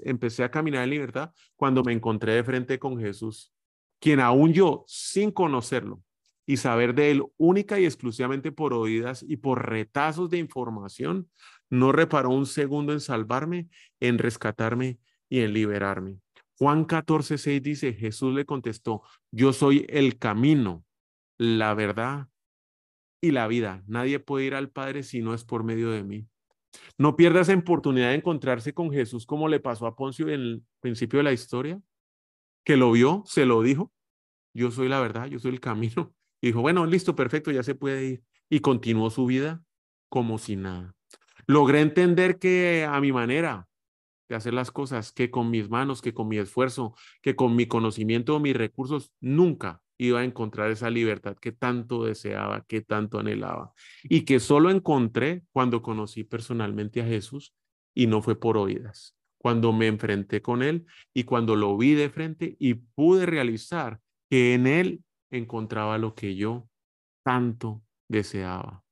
empecé 0.04 0.44
a 0.44 0.52
caminar 0.52 0.84
en 0.84 0.90
libertad 0.90 1.32
cuando 1.56 1.84
me 1.84 1.94
encontré 1.94 2.34
de 2.34 2.44
frente 2.44 2.78
con 2.78 3.00
Jesús, 3.00 3.54
quien 4.02 4.20
aún 4.20 4.52
yo, 4.52 4.84
sin 4.86 5.32
conocerlo 5.32 6.02
y 6.46 6.58
saber 6.58 6.94
de 6.94 7.12
él 7.12 7.24
única 7.38 7.80
y 7.80 7.86
exclusivamente 7.86 8.52
por 8.52 8.74
oídas 8.74 9.24
y 9.28 9.38
por 9.38 9.70
retazos 9.70 10.30
de 10.30 10.40
información, 10.40 11.30
no 11.70 11.92
reparó 11.92 12.30
un 12.30 12.46
segundo 12.46 12.94
en 12.94 13.02
salvarme, 13.02 13.70
en 14.00 14.18
rescatarme 14.18 15.00
y 15.30 15.40
en 15.40 15.54
liberarme. 15.54 16.20
Juan 16.58 16.86
14, 16.86 17.38
6 17.38 17.62
dice, 17.62 17.94
Jesús 17.94 18.34
le 18.34 18.46
contestó, 18.46 19.04
yo 19.32 19.54
soy 19.54 19.86
el 19.90 20.18
camino, 20.18 20.84
la 21.38 21.74
verdad 21.76 22.28
y 23.22 23.32
la 23.32 23.48
vida. 23.48 23.84
Nadie 23.88 24.20
puede 24.20 24.46
ir 24.46 24.56
al 24.56 24.70
Padre 24.70 25.04
si 25.04 25.22
no 25.22 25.34
es 25.34 25.44
por 25.44 25.64
medio 25.64 25.92
de 25.92 26.04
mí. 26.04 26.28
No 26.98 27.16
pierdas 27.16 27.48
la 27.48 27.56
oportunidad 27.56 28.10
de 28.10 28.16
encontrarse 28.16 28.74
con 28.74 28.92
Jesús 28.92 29.26
como 29.26 29.48
le 29.48 29.60
pasó 29.60 29.88
a 29.88 29.96
Poncio 29.96 30.28
en 30.28 30.34
el 30.34 30.64
principio 30.80 31.18
de 31.18 31.24
la 31.24 31.34
historia, 31.34 31.82
que 32.64 32.78
lo 32.78 32.92
vio, 32.92 33.24
se 33.26 33.46
lo 33.46 33.62
dijo, 33.62 33.92
yo 34.54 34.72
soy 34.72 34.88
la 34.90 35.00
verdad, 35.00 35.28
yo 35.28 35.40
soy 35.40 35.52
el 35.52 35.60
camino. 35.60 36.14
Y 36.42 36.48
dijo, 36.48 36.62
bueno, 36.62 36.86
listo, 36.86 37.16
perfecto, 37.16 37.52
ya 37.52 37.64
se 37.64 37.76
puede 37.76 38.06
ir. 38.06 38.24
Y 38.50 38.60
continuó 38.60 39.10
su 39.10 39.26
vida 39.26 39.64
como 40.10 40.38
si 40.38 40.56
nada. 40.56 40.96
Logré 41.48 41.82
entender 41.82 42.40
que 42.40 42.86
a 42.88 43.00
mi 43.00 43.12
manera, 43.12 43.68
de 44.30 44.36
hacer 44.36 44.54
las 44.54 44.72
cosas, 44.72 45.12
que 45.14 45.32
con 45.32 45.50
mis 45.50 45.70
manos, 45.70 46.02
que 46.02 46.14
con 46.14 46.28
mi 46.28 46.38
esfuerzo, 46.38 46.94
que 47.22 47.36
con 47.36 47.56
mi 47.56 47.66
conocimiento 47.66 48.36
o 48.36 48.40
mis 48.40 48.56
recursos, 48.56 49.12
nunca 49.22 49.82
iba 49.98 50.20
a 50.20 50.24
encontrar 50.24 50.72
esa 50.72 50.90
libertad 50.90 51.36
que 51.38 51.52
tanto 51.52 52.06
deseaba, 52.06 52.66
que 52.68 52.82
tanto 52.82 53.20
anhelaba 53.20 53.74
y 54.04 54.22
que 54.22 54.40
solo 54.40 54.70
encontré 54.70 55.44
cuando 55.52 55.82
conocí 55.82 56.24
personalmente 56.24 57.02
a 57.02 57.06
Jesús 57.06 57.54
y 57.94 58.08
no 58.08 58.22
fue 58.22 58.40
por 58.40 58.58
oídas, 58.58 59.18
cuando 59.38 59.74
me 59.74 59.88
enfrenté 59.88 60.42
con 60.42 60.62
Él 60.62 60.86
y 61.14 61.24
cuando 61.24 61.56
lo 61.56 61.78
vi 61.78 61.94
de 61.94 62.10
frente 62.10 62.56
y 62.60 62.76
pude 62.76 63.26
realizar 63.26 64.00
que 64.30 64.54
en 64.54 64.68
Él 64.68 65.04
encontraba 65.32 65.98
lo 65.98 66.14
que 66.14 66.36
yo 66.36 66.68
tanto 67.24 67.82
deseaba. 68.08 68.84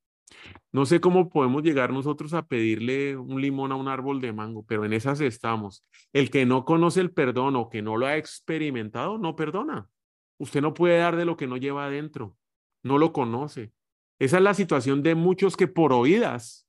No 0.72 0.86
sé 0.86 1.00
cómo 1.00 1.30
podemos 1.30 1.64
llegar 1.64 1.94
nosotros 1.94 2.34
a 2.34 2.48
pedirle 2.48 3.16
un 3.16 3.42
limón 3.42 3.72
a 3.72 3.76
un 3.76 3.88
árbol 3.88 4.20
de 4.20 4.34
mango, 4.34 4.66
pero 4.66 4.84
en 4.84 4.94
esas 4.94 5.22
estamos. 5.22 5.86
El 6.12 6.30
que 6.30 6.46
no 6.46 6.66
conoce 6.66 7.00
el 7.00 7.12
perdón 7.12 7.56
o 7.56 7.70
que 7.70 7.82
no 7.82 7.96
lo 7.96 8.08
ha 8.08 8.18
experimentado, 8.18 9.18
no 9.18 9.36
perdona. 9.36 9.88
Usted 10.38 10.62
no 10.62 10.74
puede 10.74 10.98
dar 10.98 11.16
de 11.16 11.26
lo 11.26 11.38
que 11.38 11.48
no 11.48 11.58
lleva 11.58 11.86
adentro, 11.86 12.38
no 12.84 12.98
lo 12.98 13.14
conoce. 13.14 13.74
Esa 14.20 14.38
es 14.38 14.44
la 14.44 14.54
situación 14.54 15.04
de 15.04 15.16
muchos 15.16 15.58
que 15.58 15.68
por 15.68 15.94
oídas, 15.94 16.68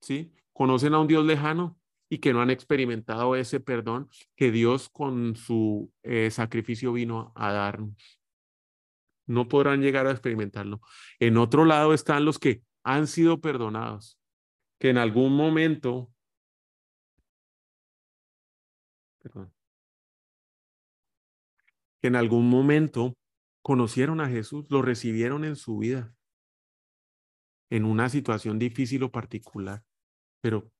¿sí? 0.00 0.32
Conocen 0.52 0.94
a 0.94 1.00
un 1.00 1.06
Dios 1.06 1.24
lejano 1.24 1.78
y 2.08 2.18
que 2.18 2.32
no 2.32 2.42
han 2.42 2.50
experimentado 2.50 3.36
ese 3.36 3.60
perdón 3.60 4.10
que 4.36 4.50
Dios 4.50 4.88
con 4.90 5.36
su 5.36 5.90
eh, 6.02 6.30
sacrificio 6.30 6.92
vino 6.92 7.32
a 7.34 7.52
darnos. 7.52 8.20
No 9.26 9.48
podrán 9.48 9.80
llegar 9.80 10.06
a 10.06 10.10
experimentarlo. 10.10 10.80
En 11.20 11.38
otro 11.38 11.64
lado 11.64 11.94
están 11.94 12.24
los 12.24 12.38
que 12.38 12.62
han 12.84 13.06
sido 13.06 13.40
perdonados, 13.40 14.18
que 14.78 14.90
en 14.90 14.98
algún 14.98 15.34
momento, 15.34 16.10
perdón, 19.22 19.52
que 22.02 22.08
en 22.08 22.16
algún 22.16 22.50
momento 22.50 23.16
conocieron 23.62 24.20
a 24.20 24.28
Jesús, 24.28 24.66
lo 24.68 24.82
recibieron 24.82 25.44
en 25.44 25.54
su 25.54 25.78
vida, 25.78 26.12
en 27.70 27.84
una 27.84 28.08
situación 28.08 28.58
difícil 28.58 29.04
o 29.04 29.12
particular, 29.12 29.84
pero 30.40 30.70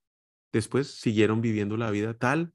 después 0.53 1.01
siguieron 1.01 1.41
viviendo 1.41 1.77
la 1.77 1.91
vida 1.93 2.13
tal 2.15 2.53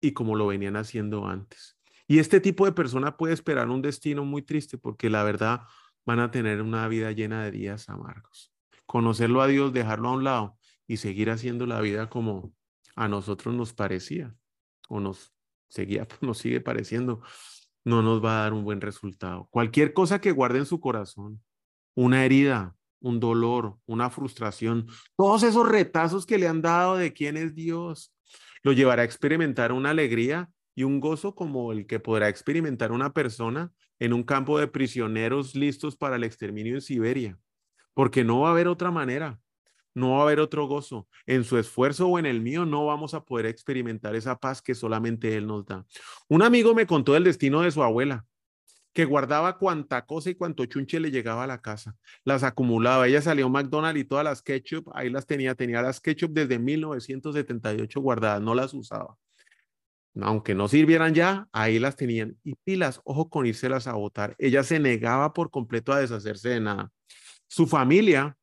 y 0.00 0.12
como 0.12 0.36
lo 0.36 0.46
venían 0.46 0.76
haciendo 0.76 1.26
antes. 1.26 1.76
Y 2.06 2.20
este 2.20 2.40
tipo 2.40 2.66
de 2.66 2.72
persona 2.72 3.16
puede 3.16 3.34
esperar 3.34 3.68
un 3.68 3.82
destino 3.82 4.24
muy 4.24 4.42
triste 4.42 4.78
porque 4.78 5.10
la 5.10 5.24
verdad 5.24 5.62
van 6.06 6.20
a 6.20 6.30
tener 6.30 6.62
una 6.62 6.86
vida 6.86 7.10
llena 7.12 7.42
de 7.44 7.50
días 7.50 7.88
amargos. 7.88 8.52
Conocerlo 8.86 9.42
a 9.42 9.48
Dios, 9.48 9.72
dejarlo 9.72 10.10
a 10.10 10.12
un 10.12 10.24
lado 10.24 10.58
y 10.86 10.98
seguir 10.98 11.30
haciendo 11.30 11.66
la 11.66 11.80
vida 11.80 12.08
como 12.08 12.52
a 12.94 13.08
nosotros 13.08 13.54
nos 13.54 13.72
parecía 13.72 14.36
o 14.88 15.00
nos 15.00 15.33
seguía, 15.74 16.06
nos 16.20 16.38
sigue 16.38 16.60
pareciendo, 16.60 17.20
no 17.84 18.02
nos 18.02 18.24
va 18.24 18.38
a 18.38 18.42
dar 18.44 18.52
un 18.52 18.64
buen 18.64 18.80
resultado. 18.80 19.48
Cualquier 19.50 19.92
cosa 19.92 20.20
que 20.20 20.32
guarde 20.32 20.58
en 20.58 20.66
su 20.66 20.80
corazón, 20.80 21.42
una 21.94 22.24
herida, 22.24 22.76
un 23.00 23.20
dolor, 23.20 23.76
una 23.84 24.08
frustración, 24.08 24.86
todos 25.16 25.42
esos 25.42 25.68
retazos 25.68 26.24
que 26.24 26.38
le 26.38 26.48
han 26.48 26.62
dado 26.62 26.96
de 26.96 27.12
quién 27.12 27.36
es 27.36 27.54
Dios, 27.54 28.14
lo 28.62 28.72
llevará 28.72 29.02
a 29.02 29.04
experimentar 29.04 29.72
una 29.72 29.90
alegría 29.90 30.48
y 30.74 30.84
un 30.84 31.00
gozo 31.00 31.34
como 31.34 31.70
el 31.72 31.86
que 31.86 32.00
podrá 32.00 32.28
experimentar 32.28 32.90
una 32.92 33.12
persona 33.12 33.70
en 33.98 34.12
un 34.12 34.22
campo 34.22 34.58
de 34.58 34.68
prisioneros 34.68 35.54
listos 35.54 35.96
para 35.96 36.16
el 36.16 36.24
exterminio 36.24 36.74
en 36.74 36.80
Siberia, 36.80 37.38
porque 37.92 38.24
no 38.24 38.40
va 38.40 38.48
a 38.48 38.52
haber 38.52 38.68
otra 38.68 38.90
manera, 38.90 39.38
no 39.94 40.12
va 40.12 40.18
a 40.18 40.22
haber 40.22 40.40
otro 40.40 40.66
gozo. 40.66 41.08
En 41.26 41.44
su 41.44 41.58
esfuerzo 41.58 42.08
o 42.08 42.18
en 42.18 42.26
el 42.26 42.40
mío 42.40 42.66
no 42.66 42.86
vamos 42.86 43.14
a 43.14 43.24
poder 43.24 43.46
experimentar 43.46 44.14
esa 44.14 44.36
paz 44.38 44.60
que 44.60 44.74
solamente 44.74 45.36
Él 45.36 45.46
nos 45.46 45.64
da. 45.64 45.86
Un 46.28 46.42
amigo 46.42 46.74
me 46.74 46.86
contó 46.86 47.16
el 47.16 47.24
destino 47.24 47.62
de 47.62 47.70
su 47.70 47.82
abuela, 47.82 48.26
que 48.92 49.04
guardaba 49.04 49.58
cuanta 49.58 50.06
cosa 50.06 50.30
y 50.30 50.34
cuanto 50.34 50.66
chunche 50.66 51.00
le 51.00 51.10
llegaba 51.10 51.44
a 51.44 51.46
la 51.46 51.60
casa. 51.60 51.96
Las 52.24 52.42
acumulaba. 52.42 53.06
Ella 53.06 53.22
salió 53.22 53.46
a 53.46 53.48
McDonald's 53.48 54.00
y 54.00 54.04
todas 54.04 54.24
las 54.24 54.42
ketchup, 54.42 54.90
ahí 54.94 55.10
las 55.10 55.26
tenía. 55.26 55.54
Tenía 55.54 55.82
las 55.82 56.00
ketchup 56.00 56.32
desde 56.32 56.58
1978 56.58 58.00
guardadas, 58.00 58.40
no 58.42 58.54
las 58.54 58.74
usaba 58.74 59.16
aunque 60.22 60.54
no 60.54 60.68
sirvieran 60.68 61.14
ya, 61.14 61.48
ahí 61.52 61.78
las 61.78 61.96
tenían. 61.96 62.38
Y 62.44 62.54
pilas, 62.64 63.00
ojo 63.04 63.28
con 63.28 63.46
írselas 63.46 63.86
a 63.86 63.94
votar. 63.94 64.34
Ella 64.38 64.62
se 64.62 64.78
negaba 64.78 65.32
por 65.32 65.50
completo 65.50 65.92
a 65.92 65.98
deshacerse 66.00 66.50
de 66.50 66.60
nada. 66.60 66.92
Su 67.48 67.66
familia 67.66 68.36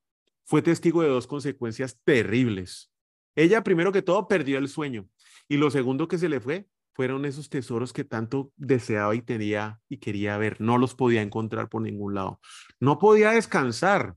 fue 0.45 0.61
testigo 0.61 1.01
de 1.01 1.09
dos 1.09 1.27
consecuencias 1.27 1.99
terribles. 2.03 2.91
Ella, 3.35 3.63
primero 3.63 3.91
que 3.91 4.01
todo, 4.01 4.27
perdió 4.27 4.57
el 4.57 4.67
sueño. 4.67 5.07
Y 5.47 5.57
lo 5.57 5.71
segundo 5.71 6.07
que 6.07 6.17
se 6.17 6.29
le 6.29 6.39
fue 6.39 6.67
fueron 6.93 7.25
esos 7.25 7.49
tesoros 7.49 7.93
que 7.93 8.03
tanto 8.03 8.51
deseaba 8.57 9.15
y 9.15 9.21
tenía 9.21 9.79
y 9.87 9.97
quería 9.97 10.37
ver. 10.37 10.59
No 10.59 10.77
los 10.77 10.95
podía 10.95 11.21
encontrar 11.21 11.69
por 11.69 11.81
ningún 11.81 12.15
lado. 12.15 12.39
No 12.79 12.99
podía 12.99 13.31
descansar 13.31 14.15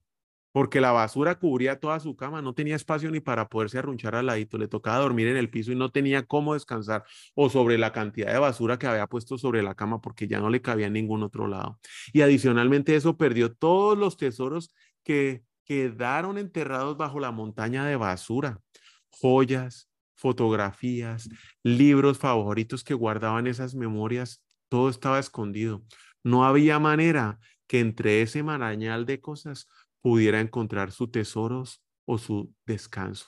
porque 0.55 0.81
la 0.81 0.93
basura 0.93 1.37
cubría 1.41 1.81
toda 1.81 1.99
su 1.99 2.15
cama, 2.15 2.41
no 2.41 2.55
tenía 2.55 2.77
espacio 2.77 3.11
ni 3.11 3.19
para 3.19 3.49
poderse 3.49 3.77
arrunchar 3.77 4.15
al 4.15 4.27
ladito, 4.27 4.57
le 4.57 4.69
tocaba 4.69 4.99
dormir 4.99 5.27
en 5.27 5.37
el 5.37 5.51
piso 5.51 5.73
y 5.73 5.75
no 5.75 5.91
tenía 5.91 6.27
cómo 6.27 6.55
descansar 6.55 7.03
o 7.35 7.51
sobre 7.51 7.77
la 7.77 7.91
cantidad 7.91 8.33
de 8.33 8.39
basura 8.39 8.79
que 8.79 8.87
había 8.87 9.09
puesto 9.09 9.37
sobre 9.37 9.65
la 9.65 9.75
cama 9.75 10.01
porque 10.01 10.29
ya 10.29 10.39
no 10.39 10.51
le 10.51 10.63
cabía 10.63 10.87
en 10.87 10.93
ningún 10.93 11.25
otro 11.25 11.49
lado. 11.49 11.81
Y 12.13 12.21
adicionalmente 12.21 12.95
eso 12.95 13.17
perdió 13.17 13.53
todos 13.53 13.99
los 13.99 14.17
tesoros 14.17 14.73
que 15.03 15.43
quedaron 15.65 16.39
enterrados 16.39 16.97
bajo 16.97 17.21
la 17.21 17.31
montaña 17.31 17.85
de 17.87 17.97
basura. 17.97 18.61
joyas, 19.11 19.89
fotografías, 20.15 21.29
libros 21.63 22.19
favoritos 22.19 22.83
que 22.83 22.95
guardaban 22.95 23.47
esas 23.47 23.75
memorias, 23.75 24.43
todo 24.69 24.89
estaba 24.89 25.19
escondido. 25.19 25.85
No 26.25 26.45
había 26.45 26.79
manera 26.79 27.39
que 27.67 27.81
entre 27.81 28.23
ese 28.23 28.43
marañal 28.43 29.07
de 29.07 29.21
cosas 29.21 29.69
pudiera 30.01 30.41
encontrar 30.41 30.93
sus 30.93 31.11
tesoros 31.11 31.83
o 32.07 32.19
su 32.19 32.53
descanso. 32.67 33.27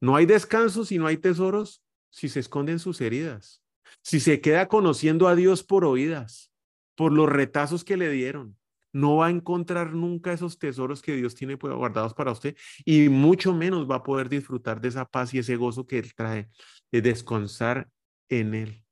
No 0.00 0.16
hay 0.16 0.26
descanso 0.26 0.84
si 0.84 0.98
no 0.98 1.06
hay 1.06 1.16
tesoros, 1.16 1.82
si 2.10 2.28
se 2.28 2.40
esconden 2.40 2.78
sus 2.78 3.00
heridas, 3.00 3.62
si 4.02 4.20
se 4.20 4.40
queda 4.40 4.68
conociendo 4.68 5.28
a 5.28 5.34
Dios 5.34 5.62
por 5.62 5.84
oídas, 5.84 6.52
por 6.94 7.12
los 7.12 7.28
retazos 7.28 7.84
que 7.84 7.96
le 7.96 8.10
dieron. 8.10 8.59
No 8.92 9.16
va 9.16 9.26
a 9.26 9.30
encontrar 9.30 9.92
nunca 9.92 10.32
esos 10.32 10.58
tesoros 10.58 11.00
que 11.02 11.14
Dios 11.14 11.34
tiene 11.34 11.56
pues, 11.56 11.74
guardados 11.74 12.14
para 12.14 12.32
usted 12.32 12.56
y 12.84 13.08
mucho 13.08 13.54
menos 13.54 13.88
va 13.88 13.96
a 13.96 14.02
poder 14.02 14.28
disfrutar 14.28 14.80
de 14.80 14.88
esa 14.88 15.04
paz 15.04 15.32
y 15.32 15.38
ese 15.38 15.56
gozo 15.56 15.86
que 15.86 15.98
Él 15.98 16.14
trae, 16.14 16.48
de 16.90 17.02
descansar 17.02 17.88
en 18.28 18.54
Él. 18.54 18.84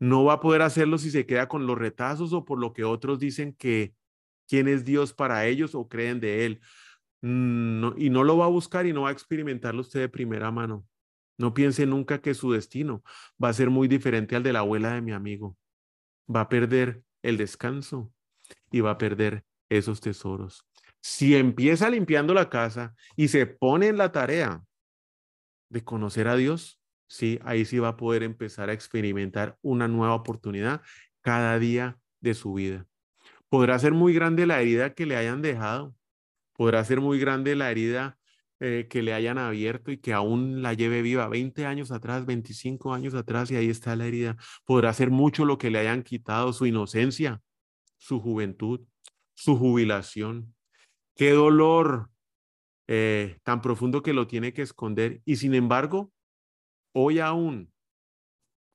No 0.00 0.24
va 0.24 0.34
a 0.34 0.40
poder 0.40 0.62
hacerlo 0.62 0.98
si 0.98 1.10
se 1.10 1.26
queda 1.26 1.48
con 1.48 1.66
los 1.66 1.78
retazos 1.78 2.32
o 2.32 2.44
por 2.44 2.58
lo 2.58 2.72
que 2.72 2.84
otros 2.84 3.18
dicen 3.18 3.54
que 3.54 3.94
quién 4.48 4.68
es 4.68 4.84
Dios 4.84 5.12
para 5.12 5.46
ellos 5.46 5.74
o 5.74 5.88
creen 5.88 6.20
de 6.20 6.46
Él. 6.46 6.60
Y 7.22 8.10
no 8.10 8.24
lo 8.24 8.36
va 8.36 8.46
a 8.46 8.48
buscar 8.48 8.86
y 8.86 8.92
no 8.92 9.02
va 9.02 9.08
a 9.10 9.12
experimentarlo 9.12 9.80
usted 9.80 10.00
de 10.00 10.08
primera 10.08 10.50
mano. 10.50 10.86
No 11.38 11.54
piense 11.54 11.86
nunca 11.86 12.20
que 12.20 12.34
su 12.34 12.52
destino 12.52 13.02
va 13.42 13.48
a 13.48 13.54
ser 13.54 13.70
muy 13.70 13.88
diferente 13.88 14.36
al 14.36 14.42
de 14.42 14.52
la 14.52 14.60
abuela 14.60 14.92
de 14.94 15.00
mi 15.00 15.12
amigo. 15.12 15.56
Va 16.32 16.42
a 16.42 16.48
perder 16.48 17.02
el 17.22 17.36
descanso 17.38 18.12
y 18.74 18.80
va 18.80 18.90
a 18.90 18.98
perder 18.98 19.44
esos 19.68 20.00
tesoros. 20.00 20.66
Si 21.00 21.36
empieza 21.36 21.88
limpiando 21.88 22.34
la 22.34 22.50
casa 22.50 22.92
y 23.14 23.28
se 23.28 23.46
pone 23.46 23.86
en 23.86 23.98
la 23.98 24.10
tarea 24.10 24.64
de 25.68 25.84
conocer 25.84 26.26
a 26.26 26.34
Dios, 26.34 26.80
sí, 27.06 27.38
ahí 27.44 27.64
sí 27.66 27.78
va 27.78 27.90
a 27.90 27.96
poder 27.96 28.24
empezar 28.24 28.70
a 28.70 28.72
experimentar 28.72 29.56
una 29.62 29.86
nueva 29.86 30.14
oportunidad 30.14 30.82
cada 31.20 31.56
día 31.60 32.00
de 32.20 32.34
su 32.34 32.54
vida. 32.54 32.84
Podrá 33.48 33.78
ser 33.78 33.92
muy 33.92 34.12
grande 34.12 34.44
la 34.44 34.60
herida 34.60 34.92
que 34.92 35.06
le 35.06 35.16
hayan 35.16 35.40
dejado, 35.40 35.94
podrá 36.54 36.84
ser 36.84 37.00
muy 37.00 37.20
grande 37.20 37.54
la 37.54 37.70
herida 37.70 38.18
eh, 38.58 38.88
que 38.90 39.02
le 39.02 39.14
hayan 39.14 39.38
abierto 39.38 39.92
y 39.92 39.98
que 39.98 40.12
aún 40.12 40.62
la 40.62 40.74
lleve 40.74 41.00
viva 41.00 41.28
20 41.28 41.64
años 41.64 41.92
atrás, 41.92 42.26
25 42.26 42.92
años 42.92 43.14
atrás 43.14 43.52
y 43.52 43.56
ahí 43.56 43.70
está 43.70 43.94
la 43.94 44.06
herida. 44.06 44.36
Podrá 44.64 44.92
ser 44.94 45.10
mucho 45.10 45.44
lo 45.44 45.58
que 45.58 45.70
le 45.70 45.78
hayan 45.78 46.02
quitado, 46.02 46.52
su 46.52 46.66
inocencia, 46.66 47.40
su 48.04 48.20
juventud, 48.20 48.80
su 49.32 49.56
jubilación. 49.56 50.54
Qué 51.16 51.30
dolor 51.30 52.10
eh, 52.86 53.38
tan 53.44 53.62
profundo 53.62 54.02
que 54.02 54.12
lo 54.12 54.26
tiene 54.26 54.52
que 54.52 54.60
esconder. 54.60 55.22
Y 55.24 55.36
sin 55.36 55.54
embargo, 55.54 56.12
hoy 56.92 57.18
aún, 57.20 57.72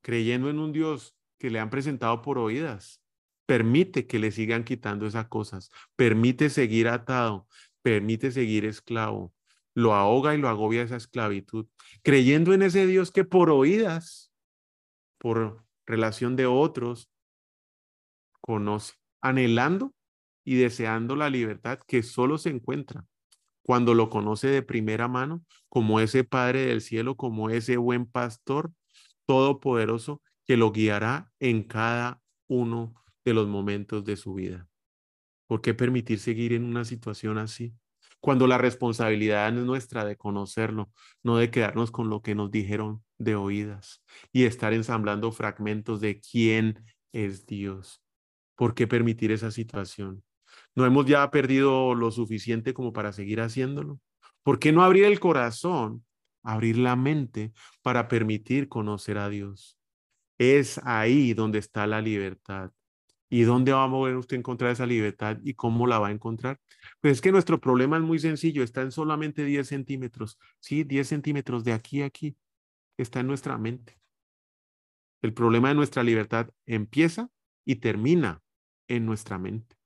creyendo 0.02 0.50
en 0.50 0.58
un 0.58 0.74
Dios 0.74 1.16
que 1.38 1.52
le 1.52 1.60
han 1.60 1.70
presentado 1.70 2.24
por 2.24 2.40
oídas, 2.40 3.04
permite 3.46 4.08
que 4.08 4.18
le 4.18 4.32
sigan 4.32 4.64
quitando 4.64 5.06
esas 5.06 5.28
cosas, 5.28 5.70
permite 5.96 6.50
seguir 6.50 6.88
atado, 6.88 7.48
permite 7.84 8.32
seguir 8.32 8.66
esclavo, 8.66 9.32
lo 9.76 9.94
ahoga 9.94 10.34
y 10.34 10.40
lo 10.40 10.50
agobia 10.50 10.82
esa 10.82 10.98
esclavitud, 10.98 11.68
creyendo 12.02 12.54
en 12.54 12.64
ese 12.64 12.88
Dios 12.88 13.12
que 13.12 13.26
por 13.26 13.52
oídas, 13.52 14.34
por 15.20 15.64
relación 15.86 16.36
de 16.36 16.48
otros, 16.48 17.12
conoce, 18.42 18.94
anhelando 19.22 19.94
y 20.44 20.56
deseando 20.56 21.16
la 21.16 21.30
libertad 21.30 21.80
que 21.88 22.04
solo 22.04 22.38
se 22.38 22.50
encuentra 22.50 23.06
cuando 23.70 23.94
lo 23.94 24.10
conoce 24.10 24.48
de 24.48 24.64
primera 24.64 25.08
mano, 25.08 25.46
como 25.70 26.00
ese 26.00 26.24
Padre 26.24 26.66
del 26.66 26.82
cielo, 26.82 27.16
como 27.16 27.52
ese 27.52 27.78
buen 27.78 28.08
pastor 28.08 28.72
todopoderoso 29.28 30.24
que 30.48 30.58
lo 30.58 30.72
guiará 30.72 31.32
en 31.40 31.62
cada 31.62 32.20
uno 32.48 32.96
de 33.24 33.36
los 33.36 33.48
momentos 33.48 34.04
de 34.04 34.18
su 34.18 34.34
vida. 34.34 34.68
¿Por 35.46 35.62
qué 35.62 35.76
permitir 35.76 36.20
seguir 36.20 36.54
en 36.54 36.64
una 36.64 36.84
situación 36.84 37.38
así? 37.38 37.76
Cuando 38.20 38.48
la 38.48 38.58
responsabilidad 38.58 39.50
es 39.50 39.64
nuestra 39.64 40.04
de 40.04 40.18
conocerlo, 40.18 40.90
no 41.22 41.38
de 41.38 41.52
quedarnos 41.52 41.92
con 41.92 42.10
lo 42.10 42.24
que 42.24 42.34
nos 42.34 42.50
dijeron 42.50 43.04
de 43.20 43.36
oídas 43.36 44.04
y 44.34 44.46
estar 44.46 44.74
ensamblando 44.74 45.32
fragmentos 45.32 46.02
de 46.02 46.20
quién 46.20 46.84
es 47.14 47.46
Dios. 47.46 48.02
¿Por 48.60 48.74
qué 48.74 48.88
permitir 48.88 49.32
esa 49.32 49.52
situación? 49.52 50.22
¿No 50.76 50.86
hemos 50.86 51.06
ya 51.06 51.32
perdido 51.32 51.96
lo 51.96 52.12
suficiente 52.12 52.74
como 52.74 52.92
para 52.92 53.14
seguir 53.14 53.40
haciéndolo? 53.40 54.02
¿Por 54.44 54.60
qué 54.60 54.74
no 54.74 54.84
abrir 54.84 55.06
el 55.06 55.22
corazón, 55.22 56.06
abrir 56.44 56.78
la 56.78 56.98
mente 56.98 57.54
para 57.82 58.10
permitir 58.10 58.68
conocer 58.68 59.18
a 59.18 59.30
Dios? 59.30 59.80
Es 60.38 60.78
ahí 60.84 61.34
donde 61.34 61.58
está 61.60 61.88
la 61.88 62.02
libertad. 62.02 62.74
¿Y 63.30 63.44
dónde 63.44 63.72
va 63.72 63.86
a 63.86 63.88
mover 63.88 64.18
usted 64.18 64.36
encontrar 64.36 64.72
esa 64.72 64.86
libertad 64.86 65.38
y 65.42 65.54
cómo 65.54 65.88
la 65.88 66.00
va 66.00 66.10
a 66.10 66.12
encontrar? 66.12 66.60
Pues 67.00 67.14
es 67.14 67.22
que 67.22 67.32
nuestro 67.32 67.62
problema 67.62 67.96
es 67.96 68.04
muy 68.04 68.20
sencillo, 68.20 68.62
está 68.62 68.82
en 68.82 68.92
solamente 68.92 69.46
10 69.46 69.70
centímetros. 69.70 70.38
Sí, 70.60 70.84
10 70.84 71.08
centímetros 71.08 71.64
de 71.64 71.72
aquí 71.72 72.02
a 72.02 72.08
aquí. 72.08 72.36
Está 72.98 73.22
en 73.22 73.28
nuestra 73.28 73.58
mente. 73.58 74.02
El 75.22 75.34
problema 75.34 75.70
de 75.70 75.76
nuestra 75.76 76.04
libertad 76.04 76.50
empieza 76.66 77.30
y 77.64 77.78
termina 77.78 78.42
en 78.90 79.06
nuestra 79.06 79.38
mente. 79.38 79.78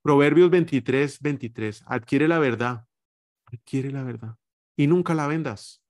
Proverbios 0.00 0.48
23, 0.48 1.20
23. 1.20 1.84
Adquiere 1.86 2.28
la 2.28 2.38
verdad. 2.38 2.86
Adquiere 3.44 3.90
la 3.90 4.02
verdad. 4.02 4.38
Y 4.76 4.86
nunca 4.86 5.14
la 5.14 5.26
vendas. 5.26 5.82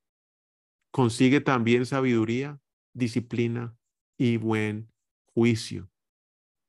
Consigue 0.91 1.41
también 1.41 1.87
sabiduría, 1.87 2.59
disciplina 2.95 3.77
y 4.17 4.39
buen 4.39 4.91
juicio. 5.35 5.89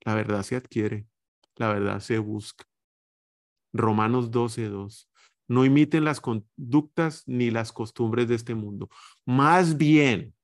La 0.01 0.13
verdad 0.13 0.43
se 0.43 0.55
adquiere. 0.55 1.07
La 1.55 1.69
verdad 1.69 1.99
se 2.01 2.19
busca. 2.19 2.65
Romanos 3.73 4.29
12, 4.31 4.67
2. 4.69 5.09
No 5.47 5.65
imiten 5.65 6.03
las 6.03 6.21
conductas 6.21 7.23
ni 7.25 7.49
las 7.49 7.71
costumbres 7.71 8.27
de 8.27 8.35
este 8.35 8.53
mundo. 8.53 8.89
Más 9.25 9.77
bien, 9.77 10.35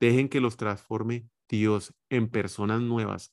dejen 0.00 0.28
que 0.28 0.40
los 0.40 0.56
transforme 0.56 1.28
Dios 1.48 1.94
en 2.10 2.28
personas 2.28 2.80
nuevas 2.80 3.32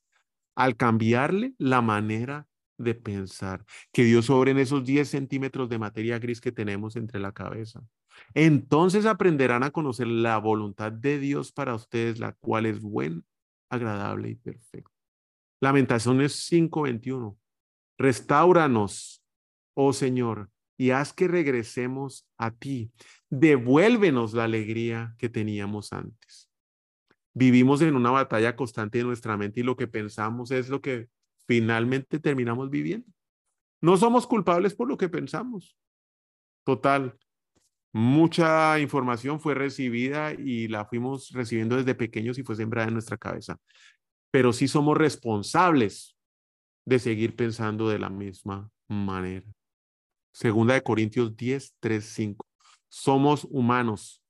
al 0.60 0.76
cambiarle 0.76 1.54
la 1.58 1.80
manera 1.80 2.46
de 2.78 2.94
pensar, 2.94 3.66
que 3.94 4.04
Dios 4.04 4.26
sobre 4.26 4.52
en 4.52 4.58
esos 4.58 4.84
10 4.84 5.08
centímetros 5.08 5.70
de 5.70 5.80
materia 5.80 6.20
gris 6.20 6.42
que 6.42 6.52
tenemos 6.52 6.98
entre 6.98 7.22
la 7.22 7.32
cabeza. 7.32 7.82
Entonces 8.34 9.06
aprenderán 9.06 9.64
a 9.64 9.72
conocer 9.72 10.08
la 10.08 10.38
voluntad 10.38 10.92
de 10.92 11.18
Dios 11.18 11.54
para 11.54 11.76
ustedes, 11.76 12.20
la 12.20 12.34
cual 12.34 12.66
es 12.66 12.82
buena, 12.82 13.22
agradable 13.70 14.32
y 14.32 14.36
perfecta. 14.36 14.92
Lamentaciones 15.62 16.46
5:21. 16.50 17.38
Restáuranos, 17.98 19.24
oh 19.76 19.94
Señor, 19.94 20.50
y 20.78 20.90
haz 20.92 21.14
que 21.14 21.30
regresemos 21.30 22.28
a 22.38 22.52
ti. 22.52 22.92
Devuélvenos 23.30 24.34
la 24.34 24.44
alegría 24.44 25.16
que 25.18 25.30
teníamos 25.30 25.94
antes. 25.94 26.49
Vivimos 27.40 27.82
en 27.82 27.96
una 27.96 28.12
batalla 28.12 28.58
constante 28.58 29.00
en 29.00 29.08
nuestra 29.08 29.38
mente 29.38 29.62
y 29.62 29.64
lo 29.64 29.78
que 29.78 29.88
pensamos 29.88 30.52
es 30.52 30.68
lo 30.68 30.82
que 30.82 31.08
finalmente 31.48 32.20
terminamos 32.20 32.70
viviendo. 32.70 33.08
No 33.80 33.96
somos 33.96 34.28
culpables 34.28 34.74
por 34.76 34.90
lo 34.90 34.98
que 34.98 35.08
pensamos. 35.08 35.78
Total, 36.66 37.18
mucha 37.94 38.78
información 38.82 39.40
fue 39.40 39.54
recibida 39.54 40.34
y 40.34 40.68
la 40.68 40.84
fuimos 40.84 41.30
recibiendo 41.32 41.78
desde 41.78 41.96
pequeños 41.96 42.38
y 42.38 42.44
fue 42.44 42.58
sembrada 42.58 42.90
en 42.90 42.96
nuestra 42.96 43.16
cabeza. 43.16 43.58
Pero 44.32 44.52
sí 44.52 44.68
somos 44.68 44.98
responsables 44.98 46.18
de 46.86 47.00
seguir 47.00 47.38
pensando 47.38 47.88
de 47.88 48.00
la 48.00 48.10
misma 48.10 48.70
manera. 48.90 49.48
Segunda 50.34 50.74
de 50.74 50.84
Corintios 50.84 51.38
10, 51.38 51.74
3, 51.80 52.04
5. 52.04 52.46
Somos 52.90 53.48
humanos, 53.50 54.22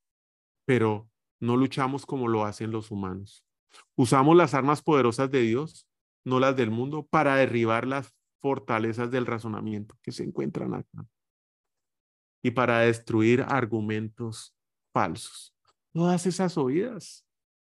pero 0.63 1.08
no 1.39 1.57
luchamos 1.57 2.05
como 2.05 2.27
lo 2.27 2.45
hacen 2.45 2.71
los 2.71 2.91
humanos. 2.91 3.45
Usamos 3.95 4.35
las 4.35 4.53
armas 4.53 4.81
poderosas 4.81 5.29
de 5.31 5.41
Dios 5.41 5.89
no 6.23 6.39
las 6.39 6.55
del 6.55 6.71
mundo, 6.71 7.05
para 7.09 7.35
derribar 7.35 7.87
las 7.87 8.13
fortalezas 8.39 9.11
del 9.11 9.25
razonamiento 9.25 9.97
que 10.01 10.11
se 10.11 10.23
encuentran 10.23 10.73
acá 10.73 11.05
y 12.41 12.51
para 12.51 12.79
destruir 12.79 13.43
argumentos 13.47 14.55
falsos. 14.93 15.53
Todas 15.93 16.25
esas 16.25 16.57
oídas, 16.57 17.25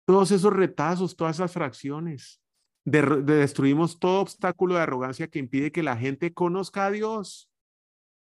todos 0.06 0.30
esos 0.30 0.52
retazos, 0.52 1.16
todas 1.16 1.36
esas 1.36 1.52
fracciones. 1.52 2.40
destruimos 2.84 3.98
todo 3.98 4.20
obstáculo 4.20 4.74
de 4.74 4.80
arrogancia 4.80 5.28
que 5.28 5.38
impide 5.38 5.72
que 5.72 5.82
la 5.82 5.96
gente 5.96 6.32
conozca 6.32 6.86
a 6.86 6.90
Dios. 6.90 7.50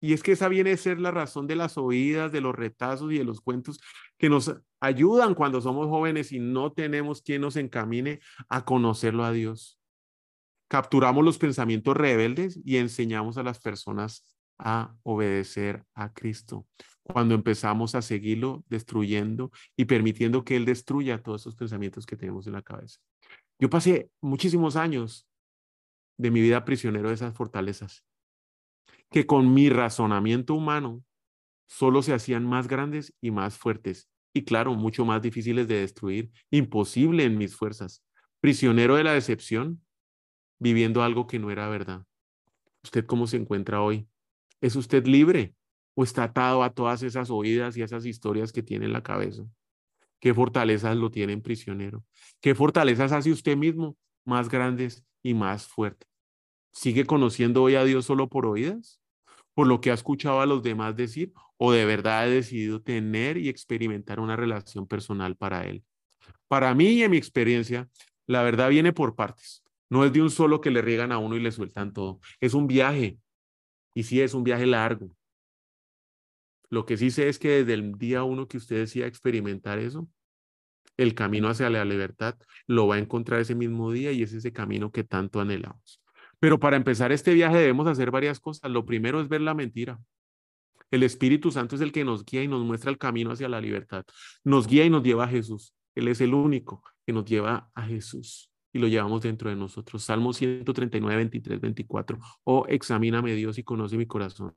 Y 0.00 0.12
es 0.12 0.22
que 0.22 0.32
esa 0.32 0.48
viene 0.48 0.72
a 0.72 0.76
ser 0.76 1.00
la 1.00 1.10
razón 1.10 1.46
de 1.46 1.56
las 1.56 1.78
oídas, 1.78 2.32
de 2.32 2.42
los 2.42 2.54
retazos 2.54 3.12
y 3.12 3.18
de 3.18 3.24
los 3.24 3.40
cuentos 3.40 3.80
que 4.18 4.28
nos 4.28 4.54
ayudan 4.80 5.34
cuando 5.34 5.60
somos 5.60 5.88
jóvenes 5.88 6.32
y 6.32 6.38
no 6.38 6.72
tenemos 6.72 7.22
quien 7.22 7.42
nos 7.42 7.56
encamine 7.56 8.20
a 8.48 8.64
conocerlo 8.64 9.24
a 9.24 9.32
Dios 9.32 9.78
capturamos 10.68 11.24
los 11.24 11.38
pensamientos 11.38 11.96
rebeldes 11.96 12.60
y 12.64 12.76
enseñamos 12.76 13.38
a 13.38 13.42
las 13.42 13.60
personas 13.60 14.24
a 14.58 14.94
obedecer 15.02 15.84
a 15.94 16.12
Cristo. 16.12 16.66
cuando 17.08 17.36
empezamos 17.36 17.94
a 17.94 18.02
seguirlo 18.02 18.64
destruyendo 18.68 19.52
y 19.76 19.84
permitiendo 19.84 20.44
que 20.44 20.56
Él 20.56 20.64
destruya 20.64 21.22
todos 21.22 21.42
esos 21.42 21.54
pensamientos 21.54 22.04
que 22.04 22.16
tenemos 22.16 22.48
en 22.48 22.54
la 22.54 22.62
cabeza. 22.62 22.98
Yo 23.60 23.70
pasé 23.70 24.10
muchísimos 24.20 24.74
años 24.74 25.28
de 26.18 26.32
mi 26.32 26.40
vida 26.40 26.64
prisionero 26.64 27.10
de 27.10 27.14
esas 27.14 27.32
fortalezas, 27.32 28.04
que 29.08 29.24
con 29.24 29.54
mi 29.54 29.68
razonamiento 29.68 30.54
humano 30.54 31.04
solo 31.68 32.02
se 32.02 32.12
hacían 32.12 32.44
más 32.44 32.66
grandes 32.66 33.14
y 33.20 33.30
más 33.30 33.56
fuertes, 33.56 34.10
y 34.36 34.44
claro, 34.44 34.74
mucho 34.74 35.06
más 35.06 35.22
difíciles 35.22 35.66
de 35.66 35.80
destruir, 35.80 36.30
imposible 36.50 37.24
en 37.24 37.38
mis 37.38 37.56
fuerzas, 37.56 38.04
prisionero 38.38 38.96
de 38.96 39.02
la 39.02 39.14
decepción, 39.14 39.82
viviendo 40.58 41.02
algo 41.02 41.26
que 41.26 41.38
no 41.38 41.50
era 41.50 41.70
verdad. 41.70 42.04
¿Usted 42.84 43.06
cómo 43.06 43.26
se 43.26 43.38
encuentra 43.38 43.80
hoy? 43.80 44.06
¿Es 44.60 44.76
usted 44.76 45.06
libre 45.06 45.54
o 45.94 46.04
está 46.04 46.24
atado 46.24 46.62
a 46.62 46.68
todas 46.68 47.02
esas 47.02 47.30
oídas 47.30 47.78
y 47.78 47.82
esas 47.82 48.04
historias 48.04 48.52
que 48.52 48.62
tiene 48.62 48.84
en 48.84 48.92
la 48.92 49.02
cabeza? 49.02 49.42
¿Qué 50.20 50.34
fortalezas 50.34 50.98
lo 50.98 51.10
tienen 51.10 51.40
prisionero? 51.40 52.04
¿Qué 52.42 52.54
fortalezas 52.54 53.12
hace 53.12 53.32
usted 53.32 53.56
mismo 53.56 53.96
más 54.26 54.50
grandes 54.50 55.02
y 55.22 55.32
más 55.32 55.66
fuertes? 55.66 56.10
¿Sigue 56.72 57.06
conociendo 57.06 57.62
hoy 57.62 57.76
a 57.76 57.84
Dios 57.84 58.04
solo 58.04 58.28
por 58.28 58.44
oídas? 58.44 59.00
¿Por 59.56 59.68
lo 59.68 59.80
que 59.80 59.90
ha 59.90 59.94
escuchado 59.94 60.42
a 60.42 60.46
los 60.46 60.62
demás 60.62 60.96
decir? 60.96 61.32
¿O 61.56 61.72
de 61.72 61.86
verdad 61.86 62.20
ha 62.20 62.26
decidido 62.26 62.82
tener 62.82 63.38
y 63.38 63.48
experimentar 63.48 64.20
una 64.20 64.36
relación 64.36 64.86
personal 64.86 65.34
para 65.34 65.64
Él? 65.64 65.82
Para 66.46 66.74
mí 66.74 66.88
y 66.88 67.02
en 67.04 67.12
mi 67.12 67.16
experiencia, 67.16 67.88
la 68.26 68.42
verdad 68.42 68.68
viene 68.68 68.92
por 68.92 69.16
partes. 69.16 69.64
No 69.88 70.04
es 70.04 70.12
de 70.12 70.20
un 70.20 70.28
solo 70.28 70.60
que 70.60 70.70
le 70.70 70.82
riegan 70.82 71.10
a 71.10 71.16
uno 71.16 71.36
y 71.36 71.40
le 71.40 71.52
sueltan 71.52 71.94
todo. 71.94 72.20
Es 72.38 72.52
un 72.52 72.66
viaje. 72.66 73.18
Y 73.94 74.02
sí, 74.02 74.20
es 74.20 74.34
un 74.34 74.44
viaje 74.44 74.66
largo. 74.66 75.10
Lo 76.68 76.84
que 76.84 76.98
sí 76.98 77.10
sé 77.10 77.30
es 77.30 77.38
que 77.38 77.48
desde 77.48 77.72
el 77.72 77.94
día 77.96 78.24
uno 78.24 78.48
que 78.48 78.58
usted 78.58 78.76
decía 78.76 79.06
experimentar 79.06 79.78
eso, 79.78 80.06
el 80.98 81.14
camino 81.14 81.48
hacia 81.48 81.70
la 81.70 81.82
libertad 81.86 82.36
lo 82.66 82.88
va 82.88 82.96
a 82.96 82.98
encontrar 82.98 83.40
ese 83.40 83.54
mismo 83.54 83.90
día 83.90 84.12
y 84.12 84.22
es 84.22 84.34
ese 84.34 84.52
camino 84.52 84.92
que 84.92 85.02
tanto 85.02 85.40
anhelamos. 85.40 86.02
Pero 86.38 86.58
para 86.58 86.76
empezar 86.76 87.12
este 87.12 87.34
viaje 87.34 87.56
debemos 87.56 87.86
hacer 87.86 88.10
varias 88.10 88.40
cosas. 88.40 88.70
Lo 88.70 88.84
primero 88.84 89.20
es 89.20 89.28
ver 89.28 89.40
la 89.40 89.54
mentira. 89.54 89.98
El 90.90 91.02
Espíritu 91.02 91.50
Santo 91.50 91.74
es 91.74 91.80
el 91.80 91.92
que 91.92 92.04
nos 92.04 92.24
guía 92.24 92.42
y 92.42 92.48
nos 92.48 92.64
muestra 92.64 92.90
el 92.90 92.98
camino 92.98 93.32
hacia 93.32 93.48
la 93.48 93.60
libertad. 93.60 94.04
Nos 94.44 94.66
guía 94.66 94.84
y 94.84 94.90
nos 94.90 95.02
lleva 95.02 95.24
a 95.24 95.28
Jesús. 95.28 95.74
Él 95.94 96.08
es 96.08 96.20
el 96.20 96.34
único 96.34 96.82
que 97.04 97.12
nos 97.12 97.24
lleva 97.24 97.70
a 97.74 97.82
Jesús 97.82 98.50
y 98.72 98.78
lo 98.78 98.86
llevamos 98.86 99.22
dentro 99.22 99.50
de 99.50 99.56
nosotros. 99.56 100.04
Salmo 100.04 100.32
139, 100.32 101.16
23, 101.16 101.60
24. 101.60 102.18
Oh, 102.44 102.66
examíname 102.68 103.34
Dios 103.34 103.58
y 103.58 103.64
conoce 103.64 103.96
mi 103.96 104.06
corazón. 104.06 104.54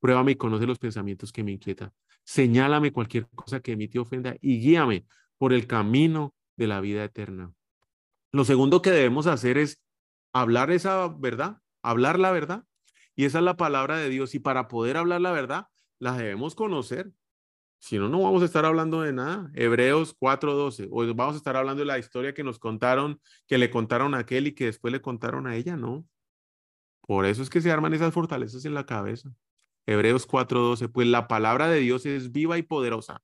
Pruébame 0.00 0.32
y 0.32 0.36
conoce 0.36 0.66
los 0.66 0.78
pensamientos 0.78 1.32
que 1.32 1.44
me 1.44 1.52
inquietan. 1.52 1.92
Señálame 2.24 2.92
cualquier 2.92 3.28
cosa 3.28 3.60
que 3.60 3.76
mí 3.76 3.88
te 3.88 3.98
ofenda 3.98 4.36
y 4.40 4.60
guíame 4.60 5.06
por 5.36 5.52
el 5.52 5.66
camino 5.66 6.34
de 6.56 6.66
la 6.66 6.80
vida 6.80 7.04
eterna. 7.04 7.52
Lo 8.32 8.44
segundo 8.44 8.82
que 8.82 8.90
debemos 8.90 9.26
hacer 9.26 9.58
es 9.58 9.82
hablar 10.32 10.70
esa 10.70 11.08
verdad, 11.08 11.60
hablar 11.82 12.18
la 12.18 12.30
verdad. 12.30 12.64
Y 13.14 13.24
esa 13.24 13.38
es 13.38 13.44
la 13.44 13.56
palabra 13.56 13.96
de 13.96 14.08
Dios. 14.08 14.34
Y 14.34 14.38
para 14.38 14.68
poder 14.68 14.96
hablar 14.96 15.20
la 15.20 15.32
verdad, 15.32 15.66
la 15.98 16.16
debemos 16.16 16.54
conocer. 16.54 17.12
Si 17.80 17.98
no, 17.98 18.08
no 18.08 18.22
vamos 18.22 18.42
a 18.42 18.44
estar 18.44 18.64
hablando 18.64 19.02
de 19.02 19.12
nada. 19.12 19.50
Hebreos 19.54 20.14
4:12. 20.18 20.88
O 20.90 21.14
vamos 21.14 21.34
a 21.34 21.38
estar 21.38 21.56
hablando 21.56 21.80
de 21.80 21.86
la 21.86 21.98
historia 21.98 22.34
que 22.34 22.44
nos 22.44 22.58
contaron, 22.58 23.20
que 23.46 23.58
le 23.58 23.70
contaron 23.70 24.14
a 24.14 24.18
aquel 24.18 24.48
y 24.48 24.54
que 24.54 24.66
después 24.66 24.92
le 24.92 25.00
contaron 25.00 25.46
a 25.46 25.56
ella, 25.56 25.76
no. 25.76 26.06
Por 27.02 27.24
eso 27.24 27.42
es 27.42 27.50
que 27.50 27.60
se 27.60 27.70
arman 27.70 27.94
esas 27.94 28.12
fortalezas 28.12 28.64
en 28.64 28.74
la 28.74 28.84
cabeza. 28.86 29.32
Hebreos 29.86 30.26
4:12. 30.26 30.88
Pues 30.88 31.06
la 31.06 31.28
palabra 31.28 31.68
de 31.68 31.80
Dios 31.80 32.04
es 32.06 32.32
viva 32.32 32.58
y 32.58 32.62
poderosa. 32.62 33.22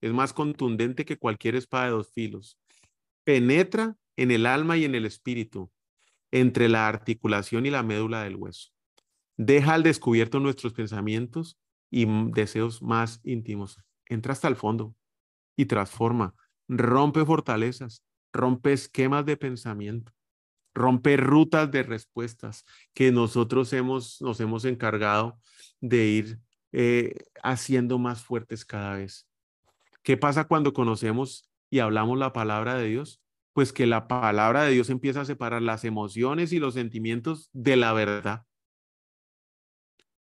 Es 0.00 0.12
más 0.12 0.32
contundente 0.32 1.04
que 1.04 1.18
cualquier 1.18 1.56
espada 1.56 1.86
de 1.86 1.90
dos 1.92 2.12
filos. 2.12 2.58
Penetra 3.24 3.96
en 4.16 4.30
el 4.30 4.46
alma 4.46 4.76
y 4.76 4.84
en 4.84 4.94
el 4.94 5.06
espíritu, 5.06 5.72
entre 6.32 6.68
la 6.68 6.88
articulación 6.88 7.66
y 7.66 7.70
la 7.70 7.84
médula 7.84 8.24
del 8.24 8.36
hueso. 8.36 8.70
Deja 9.36 9.74
al 9.74 9.82
descubierto 9.82 10.40
nuestros 10.40 10.72
pensamientos 10.72 11.58
y 11.90 12.06
deseos 12.32 12.82
más 12.82 13.20
íntimos. 13.22 13.78
Entra 14.06 14.32
hasta 14.32 14.48
el 14.48 14.56
fondo 14.56 14.96
y 15.56 15.66
transforma, 15.66 16.34
rompe 16.68 17.24
fortalezas, 17.24 18.02
rompe 18.32 18.72
esquemas 18.72 19.26
de 19.26 19.36
pensamiento, 19.36 20.12
rompe 20.74 21.16
rutas 21.16 21.70
de 21.70 21.82
respuestas 21.82 22.64
que 22.94 23.12
nosotros 23.12 23.72
hemos, 23.72 24.20
nos 24.20 24.40
hemos 24.40 24.64
encargado 24.64 25.38
de 25.80 26.06
ir 26.06 26.38
eh, 26.72 27.14
haciendo 27.42 27.98
más 27.98 28.24
fuertes 28.24 28.64
cada 28.64 28.96
vez. 28.96 29.28
¿Qué 30.02 30.16
pasa 30.16 30.44
cuando 30.44 30.72
conocemos 30.72 31.50
y 31.70 31.80
hablamos 31.80 32.18
la 32.18 32.32
palabra 32.32 32.74
de 32.74 32.88
Dios? 32.88 33.21
Pues 33.52 33.72
que 33.72 33.86
la 33.86 34.08
palabra 34.08 34.64
de 34.64 34.72
Dios 34.72 34.90
empieza 34.90 35.22
a 35.22 35.24
separar 35.24 35.62
las 35.62 35.84
emociones 35.84 36.52
y 36.52 36.58
los 36.58 36.74
sentimientos 36.74 37.50
de 37.52 37.76
la 37.76 37.92
verdad. 37.92 38.46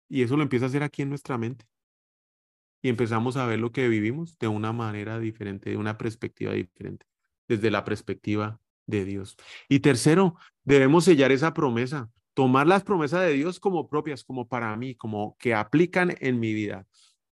Y 0.10 0.22
eso 0.22 0.38
lo 0.38 0.44
empieza 0.44 0.66
a 0.66 0.70
hacer 0.70 0.84
aquí 0.84 1.02
en 1.02 1.10
nuestra 1.10 1.38
mente. 1.38 1.66
Y 2.82 2.90
empezamos 2.90 3.38
a 3.38 3.46
ver 3.46 3.60
lo 3.60 3.72
que 3.72 3.88
vivimos 3.88 4.38
de 4.38 4.48
una 4.48 4.72
manera 4.72 5.20
diferente, 5.20 5.72
de 5.72 5.78
una 5.78 5.98
perspectiva 5.98 6.54
diferente, 6.54 7.06
desde 7.48 7.72
la 7.72 7.84
perspectiva 7.84 8.60
de 8.86 9.04
Dios. 9.04 9.36
Y 9.68 9.80
tercero, 9.80 10.36
debemos 10.64 11.06
sellar 11.06 11.32
esa 11.32 11.54
promesa, 11.54 12.10
tomar 12.34 12.68
las 12.68 12.84
promesas 12.84 13.22
de 13.22 13.34
Dios 13.34 13.60
como 13.60 13.90
propias, 13.90 14.24
como 14.24 14.48
para 14.48 14.76
mí, 14.78 14.96
como 14.96 15.36
que 15.40 15.56
aplican 15.56 16.16
en 16.20 16.40
mi 16.40 16.54
vida. 16.54 16.86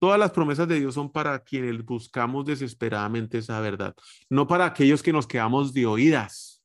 Todas 0.04 0.20
las 0.20 0.32
promesas 0.32 0.68
de 0.68 0.82
Dios 0.82 0.96
son 0.96 1.10
para 1.10 1.40
quienes 1.40 1.82
buscamos 1.86 2.44
desesperadamente 2.44 3.38
esa 3.38 3.62
verdad, 3.62 3.96
no 4.30 4.46
para 4.48 4.66
aquellos 4.66 5.02
que 5.02 5.14
nos 5.14 5.26
quedamos 5.26 5.72
de 5.72 5.86
oídas 5.86 6.62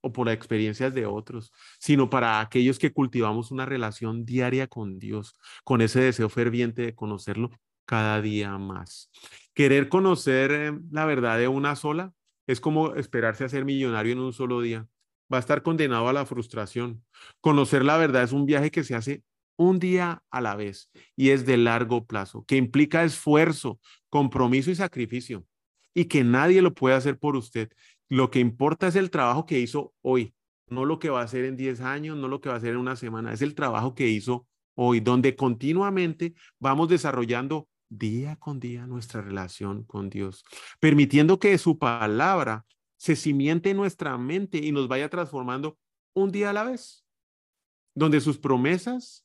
o 0.00 0.12
por 0.12 0.28
experiencias 0.28 0.94
de 0.94 1.04
otros, 1.04 1.50
sino 1.80 2.08
para 2.08 2.38
aquellos 2.38 2.78
que 2.78 2.92
cultivamos 2.92 3.50
una 3.50 3.66
relación 3.66 4.24
diaria 4.24 4.68
con 4.68 5.00
Dios, 5.00 5.34
con 5.64 5.80
ese 5.80 6.02
deseo 6.02 6.28
ferviente 6.28 6.82
de 6.82 6.94
conocerlo 6.94 7.50
cada 7.86 8.22
día 8.22 8.56
más. 8.56 9.10
Querer 9.52 9.88
conocer 9.88 10.52
eh, 10.52 10.78
la 10.92 11.06
verdad 11.06 11.40
de 11.40 11.48
una 11.48 11.74
sola 11.74 12.12
es 12.46 12.60
como 12.60 12.94
esperarse 12.94 13.42
a 13.42 13.48
ser 13.48 13.64
millonario 13.64 14.12
en 14.12 14.20
un 14.20 14.32
solo 14.32 14.60
día. 14.60 14.86
Va 15.32 15.38
a 15.38 15.40
estar 15.40 15.64
condenado 15.64 16.08
a 16.08 16.12
la 16.12 16.24
frustración. 16.24 17.04
Conocer 17.40 17.84
la 17.84 17.96
verdad 17.96 18.22
es 18.22 18.30
un 18.30 18.46
viaje 18.46 18.70
que 18.70 18.84
se 18.84 18.94
hace 18.94 19.24
un 19.56 19.78
día 19.78 20.22
a 20.30 20.40
la 20.40 20.56
vez 20.56 20.90
y 21.16 21.30
es 21.30 21.46
de 21.46 21.56
largo 21.56 22.06
plazo, 22.06 22.44
que 22.46 22.56
implica 22.56 23.04
esfuerzo, 23.04 23.80
compromiso 24.10 24.70
y 24.70 24.74
sacrificio 24.74 25.44
y 25.94 26.06
que 26.06 26.24
nadie 26.24 26.62
lo 26.62 26.74
puede 26.74 26.96
hacer 26.96 27.18
por 27.18 27.36
usted. 27.36 27.70
Lo 28.08 28.30
que 28.30 28.40
importa 28.40 28.88
es 28.88 28.96
el 28.96 29.10
trabajo 29.10 29.46
que 29.46 29.60
hizo 29.60 29.94
hoy, 30.02 30.34
no 30.68 30.84
lo 30.84 30.98
que 30.98 31.10
va 31.10 31.20
a 31.20 31.24
hacer 31.24 31.44
en 31.44 31.56
10 31.56 31.80
años, 31.80 32.16
no 32.16 32.28
lo 32.28 32.40
que 32.40 32.48
va 32.48 32.56
a 32.56 32.58
hacer 32.58 32.70
en 32.70 32.78
una 32.78 32.96
semana, 32.96 33.32
es 33.32 33.42
el 33.42 33.54
trabajo 33.54 33.94
que 33.94 34.08
hizo 34.08 34.46
hoy, 34.74 35.00
donde 35.00 35.36
continuamente 35.36 36.34
vamos 36.58 36.88
desarrollando 36.88 37.68
día 37.88 38.36
con 38.36 38.58
día 38.58 38.86
nuestra 38.86 39.20
relación 39.22 39.84
con 39.84 40.10
Dios, 40.10 40.44
permitiendo 40.80 41.38
que 41.38 41.56
su 41.58 41.78
palabra 41.78 42.64
se 42.96 43.16
simiente 43.16 43.70
en 43.70 43.76
nuestra 43.76 44.16
mente 44.18 44.58
y 44.58 44.72
nos 44.72 44.88
vaya 44.88 45.08
transformando 45.08 45.78
un 46.14 46.32
día 46.32 46.50
a 46.50 46.52
la 46.52 46.64
vez, 46.64 47.04
donde 47.94 48.20
sus 48.20 48.38
promesas 48.38 49.23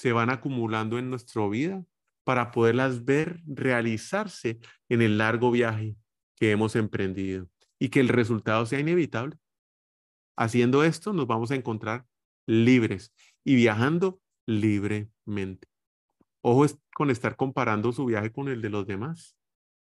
se 0.00 0.12
van 0.14 0.30
acumulando 0.30 0.98
en 0.98 1.10
nuestra 1.10 1.46
vida 1.46 1.84
para 2.24 2.52
poderlas 2.52 3.04
ver 3.04 3.42
realizarse 3.46 4.58
en 4.88 5.02
el 5.02 5.18
largo 5.18 5.50
viaje 5.50 5.94
que 6.36 6.52
hemos 6.52 6.74
emprendido 6.74 7.50
y 7.78 7.90
que 7.90 8.00
el 8.00 8.08
resultado 8.08 8.64
sea 8.64 8.80
inevitable. 8.80 9.36
Haciendo 10.38 10.84
esto 10.84 11.12
nos 11.12 11.26
vamos 11.26 11.50
a 11.50 11.54
encontrar 11.54 12.06
libres 12.46 13.12
y 13.44 13.56
viajando 13.56 14.22
libremente. 14.46 15.68
Ojo 16.40 16.64
con 16.94 17.10
estar 17.10 17.36
comparando 17.36 17.92
su 17.92 18.06
viaje 18.06 18.32
con 18.32 18.48
el 18.48 18.62
de 18.62 18.70
los 18.70 18.86
demás, 18.86 19.36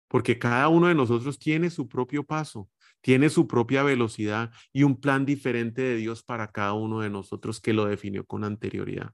porque 0.08 0.38
cada 0.38 0.68
uno 0.68 0.86
de 0.86 0.94
nosotros 0.94 1.38
tiene 1.38 1.68
su 1.68 1.90
propio 1.90 2.24
paso, 2.24 2.70
tiene 3.02 3.28
su 3.28 3.46
propia 3.46 3.82
velocidad 3.82 4.50
y 4.72 4.82
un 4.82 4.98
plan 4.98 5.26
diferente 5.26 5.82
de 5.82 5.96
Dios 5.96 6.22
para 6.22 6.50
cada 6.50 6.72
uno 6.72 7.00
de 7.00 7.10
nosotros 7.10 7.60
que 7.60 7.74
lo 7.74 7.84
definió 7.84 8.24
con 8.24 8.44
anterioridad. 8.44 9.12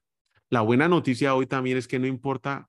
La 0.51 0.61
buena 0.61 0.89
noticia 0.89 1.35
hoy 1.35 1.47
también 1.47 1.77
es 1.77 1.89
que 1.89 1.99
no 1.99 2.07
importa 2.07 2.69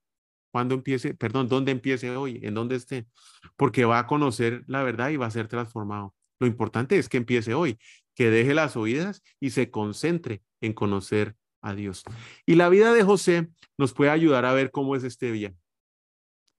cuándo 0.52 0.74
empiece, 0.76 1.14
perdón, 1.14 1.48
dónde 1.48 1.72
empiece 1.72 2.16
hoy, 2.16 2.40
en 2.42 2.54
dónde 2.54 2.76
esté, 2.76 3.08
porque 3.56 3.86
va 3.86 4.00
a 4.00 4.08
conocer 4.08 4.64
la 4.68 4.84
verdad 4.84 5.10
y 5.10 5.18
va 5.18 5.28
a 5.28 5.32
ser 5.32 5.48
transformado. 5.48 6.16
Lo 6.40 6.48
importante 6.48 6.98
es 6.98 7.10
que 7.10 7.18
empiece 7.18 7.54
hoy, 7.54 7.78
que 8.16 8.30
deje 8.30 8.54
las 8.54 8.76
oídas 8.76 9.22
y 9.40 9.52
se 9.52 9.70
concentre 9.70 10.42
en 10.62 10.74
conocer 10.74 11.36
a 11.62 11.76
Dios. 11.76 12.04
Y 12.46 12.56
la 12.56 12.70
vida 12.70 12.94
de 12.94 13.04
José 13.04 13.50
nos 13.78 13.94
puede 13.94 14.12
ayudar 14.12 14.46
a 14.46 14.54
ver 14.54 14.72
cómo 14.72 14.96
es 14.96 15.04
este 15.04 15.32
día. 15.32 15.54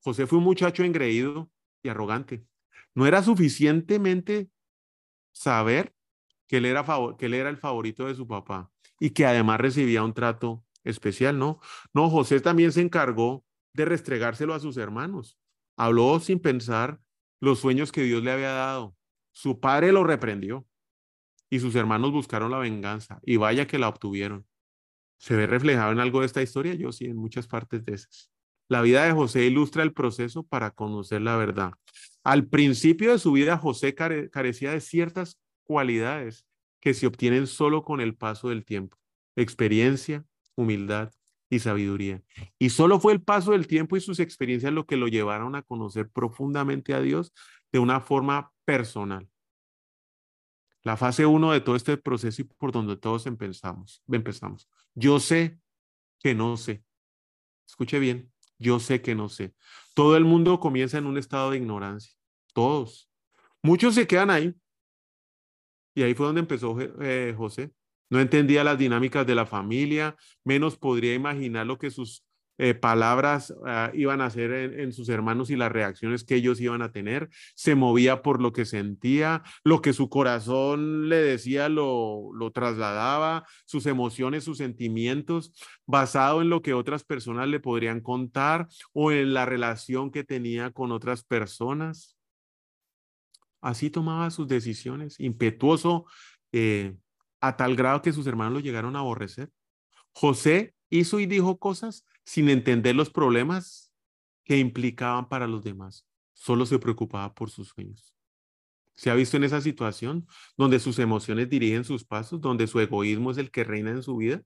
José 0.03 0.27
fue 0.27 0.39
un 0.39 0.45
muchacho 0.45 0.85
engreído 0.85 1.51
y 1.83 1.89
arrogante. 1.89 2.45
No 2.95 3.07
era 3.07 3.23
suficientemente 3.23 4.49
saber 5.33 5.93
que 6.47 6.59
él 6.59 6.67
era, 6.67 6.85
que 7.19 7.27
él 7.27 7.35
era 7.35 7.51
el 7.51 7.57
favorito 7.57 8.07
de 8.07 8.15
su 8.15 8.27
papá 8.27 8.71
y 9.01 9.11
que 9.11 9.27
además 9.27 9.61
recibía 9.61 10.03
un 10.03 10.15
trato 10.15 10.65
especial, 10.89 11.39
¿no? 11.39 11.61
No, 11.93 12.11
José 12.11 12.41
también 12.41 12.73
se 12.73 12.81
encargó 12.81 13.45
de 13.75 13.85
restregárselo 13.85 14.55
a 14.55 14.61
sus 14.61 14.77
hermanos. 14.77 15.39
Habló 15.77 16.19
sin 16.21 16.41
pensar 16.41 17.01
los 17.41 17.61
sueños 17.61 17.93
que 17.93 18.03
Dios 18.03 18.23
le 18.23 18.33
había 18.33 18.51
dado. 18.51 18.97
Su 19.33 19.61
padre 19.61 19.93
lo 19.93 20.05
reprendió 20.05 20.67
y 21.51 21.61
sus 21.61 21.75
hermanos 21.75 22.13
buscaron 22.13 22.51
la 22.51 22.59
venganza 22.59 23.21
y 23.23 23.37
vaya 23.37 23.67
que 23.67 23.79
la 23.79 23.89
obtuvieron. 23.89 24.47
¿Se 25.19 25.37
ve 25.37 25.47
reflejado 25.47 25.93
en 25.93 26.01
algo 26.01 26.21
de 26.21 26.27
esta 26.27 26.43
historia? 26.43 26.75
Yo 26.75 26.93
sí, 26.93 27.07
en 27.07 27.17
muchas 27.17 27.47
partes 27.47 27.85
de 27.85 27.95
esas. 27.95 28.31
La 28.69 28.83
vida 28.83 29.05
de 29.05 29.13
José 29.13 29.45
ilustra 29.47 29.83
el 29.83 29.93
proceso 29.93 30.43
para 30.43 30.71
conocer 30.73 31.23
la 31.23 31.37
verdad. 31.37 31.73
Al 32.23 32.47
principio 32.47 33.13
de 33.13 33.19
su 33.19 33.33
vida, 33.33 33.57
José 33.57 33.95
carecía 33.95 34.73
de 34.73 34.81
ciertas 34.81 35.41
cualidades 35.63 36.47
que 36.81 36.95
se 36.95 37.07
obtienen 37.07 37.47
solo 37.47 37.83
con 37.83 38.01
el 38.01 38.15
paso 38.15 38.51
del 38.51 38.65
tiempo. 38.65 38.99
Experiencia, 39.37 40.25
humildad 40.59 41.13
y 41.49 41.61
sabiduría. 41.61 42.23
Y 42.59 42.71
solo 42.71 42.99
fue 42.99 43.13
el 43.13 43.23
paso 43.23 43.53
del 43.53 43.67
tiempo 43.67 43.97
y 43.97 44.01
sus 44.01 44.19
experiencias 44.19 44.73
lo 44.73 44.87
que 44.87 44.97
lo 44.97 45.07
llevaron 45.07 45.55
a 45.55 45.63
conocer 45.63 46.11
profundamente 46.11 46.95
a 46.95 47.01
Dios 47.01 47.33
de 47.73 47.79
una 47.79 48.01
forma 48.01 48.53
personal. 48.65 49.29
La 50.83 50.97
fase 50.97 51.27
uno 51.27 51.53
de 51.53 51.61
todo 51.61 51.77
este 51.77 51.97
proceso 51.97 52.43
y 52.43 52.45
por 52.45 52.73
donde 52.73 52.97
todos 52.97 53.27
empezamos. 53.27 54.03
empezamos. 54.11 54.69
Yo 54.95 55.21
sé 55.21 55.61
que 56.19 56.35
no 56.35 56.57
sé. 56.57 56.83
Escuche 57.67 57.99
bien, 57.99 58.33
yo 58.59 58.81
sé 58.81 59.01
que 59.01 59.15
no 59.15 59.29
sé. 59.29 59.55
Todo 59.95 60.17
el 60.17 60.25
mundo 60.25 60.59
comienza 60.59 60.99
en 60.99 61.07
un 61.07 61.19
estado 61.19 61.51
de 61.51 61.59
ignorancia. 61.59 62.13
Todos. 62.53 63.11
Muchos 63.63 63.95
se 63.95 64.07
quedan 64.07 64.31
ahí. 64.31 64.55
Y 65.95 66.03
ahí 66.03 66.15
fue 66.15 66.27
donde 66.27 66.41
empezó 66.41 66.77
eh, 66.81 67.35
José. 67.37 67.73
No 68.11 68.21
entendía 68.21 68.65
las 68.65 68.79
dinámicas 68.79 69.27
de 69.27 69.35
la 69.35 69.47
familia, 69.47 70.17
menos 70.45 70.77
podría 70.77 71.15
imaginar 71.15 71.67
lo 71.67 71.79
que 71.79 71.91
sus 71.91 72.25
eh, 72.61 72.75
palabras 72.75 73.55
ah, 73.67 73.93
iban 73.95 74.21
a 74.21 74.27
hacer 74.27 74.53
en, 74.81 74.93
sus 74.93 75.09
hermanos 75.09 75.49
y 75.49 75.55
las 75.55 75.71
reacciones 75.71 76.25
que 76.25 76.35
ellos 76.35 76.61
iban 76.61 76.83
a 76.83 76.91
tener. 76.91 77.29
Se 77.55 77.77
movía 77.77 78.21
por 78.21 78.43
lo 78.43 78.53
que 78.53 78.65
sentía, 78.65 79.45
lo 79.63 79.81
que 79.81 79.93
su 79.93 80.09
corazón 80.09 81.09
le 81.09 81.17
decía 81.17 81.69
lo, 81.69 82.31
lo 82.35 82.51
trasladaba, 82.51 83.47
sus 83.65 83.87
emociones, 83.87 84.43
sus 84.43 84.59
sentimientos, 84.59 85.53
basado 85.87 86.43
en 86.43 86.51
lo 86.51 86.61
que 86.61 86.75
otras 86.75 87.05
personas 87.05 87.47
le 87.47 87.61
podrían 87.61 88.01
contar 88.01 88.67
o 88.93 89.13
en 89.13 89.35
la 89.35 89.47
relación 89.47 90.11
que 90.11 90.25
tenía 90.25 90.73
con 90.73 90.91
otras 90.91 91.23
personas. 91.23 92.17
Así 93.61 93.89
tomaba 93.89 94.31
sus 94.31 94.49
decisiones, 94.49 95.19
impetuoso 95.21 96.07
eh, 96.51 96.97
a 97.41 97.57
tal 97.57 97.77
grado 97.77 98.03
que 98.03 98.13
sus 98.13 98.27
hermanos 98.27 98.55
lo 98.55 98.61
llegaron 98.61 98.97
a 98.97 99.01
aborrecer. 99.01 99.51
José 100.13 100.75
hizo 100.91 101.21
y 101.21 101.27
dijo 101.27 101.59
cosas 101.59 102.05
sin 102.25 102.49
entender 102.49 102.95
los 102.97 103.11
problemas 103.11 103.93
que 104.45 104.59
implicaban 104.59 105.29
para 105.29 105.47
los 105.47 105.63
demás. 105.63 106.07
Solo 106.33 106.67
se 106.67 106.79
preocupaba 106.79 107.35
por 107.35 107.51
sus 107.51 107.69
sueños. 107.69 108.15
¿Se 108.97 109.11
ha 109.11 109.15
visto 109.15 109.37
en 109.37 109.45
esa 109.45 109.61
situación 109.61 110.27
donde 110.57 110.81
sus 110.81 110.99
emociones 110.99 111.49
dirigen 111.49 111.85
sus 111.85 112.05
pasos, 112.05 112.41
donde 112.41 112.67
su 112.67 112.81
egoísmo 112.81 113.31
es 113.31 113.39
el 113.39 113.51
que 113.51 113.63
reina 113.63 113.91
en 113.91 114.03
su 114.03 114.17
vida? 114.17 114.43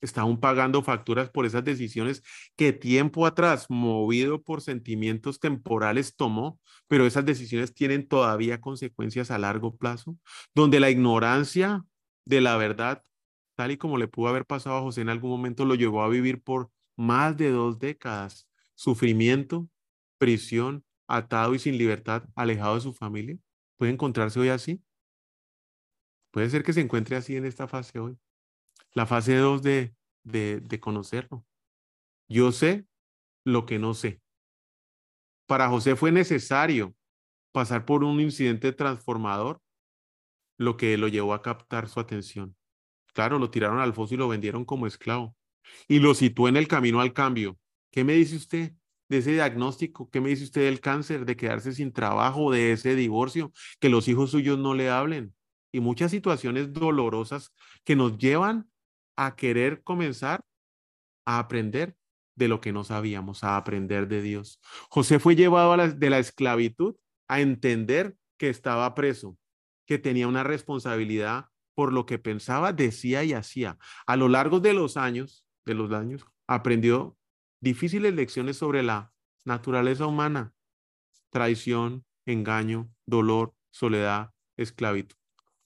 Está 0.00 0.20
aún 0.20 0.38
pagando 0.38 0.82
facturas 0.82 1.30
por 1.30 1.46
esas 1.46 1.64
decisiones 1.64 2.22
que 2.56 2.72
tiempo 2.72 3.26
atrás, 3.26 3.66
movido 3.68 4.42
por 4.42 4.60
sentimientos 4.60 5.40
temporales, 5.40 6.14
tomó, 6.14 6.60
pero 6.86 7.06
esas 7.06 7.24
decisiones 7.24 7.74
tienen 7.74 8.06
todavía 8.06 8.60
consecuencias 8.60 9.30
a 9.30 9.38
largo 9.38 9.76
plazo, 9.76 10.16
donde 10.54 10.80
la 10.80 10.90
ignorancia 10.90 11.84
de 12.28 12.42
la 12.42 12.58
verdad, 12.58 13.02
tal 13.56 13.70
y 13.70 13.78
como 13.78 13.96
le 13.96 14.06
pudo 14.06 14.28
haber 14.28 14.44
pasado 14.44 14.76
a 14.76 14.82
José 14.82 15.00
en 15.00 15.08
algún 15.08 15.30
momento, 15.30 15.64
lo 15.64 15.74
llevó 15.74 16.02
a 16.02 16.08
vivir 16.08 16.42
por 16.42 16.70
más 16.94 17.36
de 17.38 17.50
dos 17.50 17.78
décadas. 17.78 18.46
Sufrimiento, 18.74 19.68
prisión, 20.18 20.84
atado 21.06 21.54
y 21.54 21.58
sin 21.58 21.78
libertad, 21.78 22.28
alejado 22.36 22.74
de 22.74 22.82
su 22.82 22.92
familia. 22.92 23.38
¿Puede 23.76 23.92
encontrarse 23.92 24.38
hoy 24.38 24.50
así? 24.50 24.84
Puede 26.30 26.50
ser 26.50 26.62
que 26.62 26.74
se 26.74 26.82
encuentre 26.82 27.16
así 27.16 27.34
en 27.34 27.46
esta 27.46 27.66
fase 27.66 27.98
hoy. 27.98 28.18
La 28.92 29.06
fase 29.06 29.34
2 29.36 29.62
de, 29.62 29.94
de, 30.22 30.60
de 30.60 30.80
conocerlo. 30.80 31.46
Yo 32.28 32.52
sé 32.52 32.86
lo 33.42 33.64
que 33.64 33.78
no 33.78 33.94
sé. 33.94 34.20
Para 35.46 35.70
José 35.70 35.96
fue 35.96 36.12
necesario 36.12 36.94
pasar 37.52 37.86
por 37.86 38.04
un 38.04 38.20
incidente 38.20 38.72
transformador, 38.72 39.62
lo 40.58 40.76
que 40.76 40.98
lo 40.98 41.08
llevó 41.08 41.32
a 41.32 41.42
captar 41.42 41.88
su 41.88 42.00
atención. 42.00 42.54
Claro, 43.14 43.38
lo 43.38 43.50
tiraron 43.50 43.80
al 43.80 43.94
foso 43.94 44.14
y 44.14 44.16
lo 44.18 44.28
vendieron 44.28 44.64
como 44.64 44.86
esclavo 44.86 45.34
y 45.86 46.00
lo 46.00 46.14
situó 46.14 46.48
en 46.48 46.56
el 46.56 46.68
camino 46.68 47.00
al 47.00 47.12
cambio. 47.12 47.58
¿Qué 47.90 48.04
me 48.04 48.14
dice 48.14 48.36
usted 48.36 48.72
de 49.08 49.18
ese 49.18 49.32
diagnóstico? 49.32 50.10
¿Qué 50.10 50.20
me 50.20 50.30
dice 50.30 50.44
usted 50.44 50.62
del 50.62 50.80
cáncer, 50.80 51.24
de 51.24 51.36
quedarse 51.36 51.72
sin 51.72 51.92
trabajo, 51.92 52.52
de 52.52 52.72
ese 52.72 52.94
divorcio, 52.94 53.52
que 53.80 53.88
los 53.88 54.08
hijos 54.08 54.30
suyos 54.30 54.58
no 54.58 54.74
le 54.74 54.90
hablen? 54.90 55.34
Y 55.72 55.80
muchas 55.80 56.10
situaciones 56.10 56.72
dolorosas 56.72 57.52
que 57.84 57.96
nos 57.96 58.18
llevan 58.18 58.70
a 59.16 59.36
querer 59.36 59.82
comenzar 59.82 60.44
a 61.24 61.38
aprender 61.38 61.96
de 62.36 62.48
lo 62.48 62.60
que 62.60 62.72
no 62.72 62.84
sabíamos, 62.84 63.42
a 63.42 63.56
aprender 63.56 64.08
de 64.08 64.22
Dios. 64.22 64.60
José 64.88 65.18
fue 65.18 65.34
llevado 65.34 65.76
de 65.76 66.10
la 66.10 66.18
esclavitud 66.18 66.94
a 67.26 67.40
entender 67.40 68.16
que 68.38 68.48
estaba 68.48 68.94
preso, 68.94 69.36
que 69.88 69.98
tenía 69.98 70.28
una 70.28 70.44
responsabilidad 70.44 71.46
por 71.74 71.94
lo 71.94 72.04
que 72.04 72.18
pensaba, 72.18 72.74
decía 72.74 73.24
y 73.24 73.32
hacía. 73.32 73.78
A 74.06 74.16
lo 74.16 74.28
largo 74.28 74.60
de 74.60 74.74
los 74.74 74.98
años, 74.98 75.46
de 75.64 75.74
los 75.74 75.90
años, 75.92 76.26
aprendió 76.46 77.16
difíciles 77.60 78.14
lecciones 78.14 78.58
sobre 78.58 78.82
la 78.82 79.12
naturaleza 79.46 80.06
humana, 80.06 80.52
traición, 81.30 82.04
engaño, 82.26 82.90
dolor, 83.06 83.54
soledad, 83.70 84.32
esclavitud. 84.58 85.16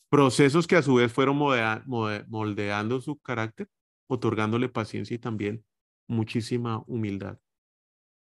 Procesos 0.08 0.68
que 0.68 0.76
a 0.76 0.82
su 0.82 0.94
vez 0.94 1.12
fueron 1.12 1.36
moldeando 1.36 3.00
su 3.00 3.18
carácter, 3.18 3.68
otorgándole 4.06 4.68
paciencia 4.68 5.16
y 5.16 5.18
también 5.18 5.64
muchísima 6.06 6.84
humildad, 6.86 7.38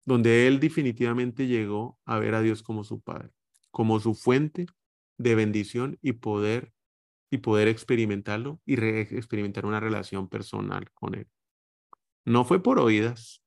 donde 0.05 0.47
él 0.47 0.61
definitivamente 0.61 1.47
llegó 1.47 1.99
a 2.05 2.17
ver 2.17 2.35
a 2.35 2.41
Dios 2.41 2.63
como 2.63 2.85
su 2.85 3.01
Padre, 3.01 3.31
como 3.71 3.99
su 3.99 4.13
fuente 4.13 4.67
de 5.21 5.35
bendición 5.35 5.97
y 6.01 6.13
poder 6.13 6.73
y 7.31 7.37
poder 7.37 7.69
experimentarlo 7.69 8.59
y 8.65 8.75
experimentar 8.83 9.65
una 9.65 9.79
relación 9.79 10.27
personal 10.27 10.91
con 10.91 11.15
él. 11.15 11.27
No 12.25 12.43
fue 12.43 12.61
por 12.61 12.77
oídas. 12.77 13.41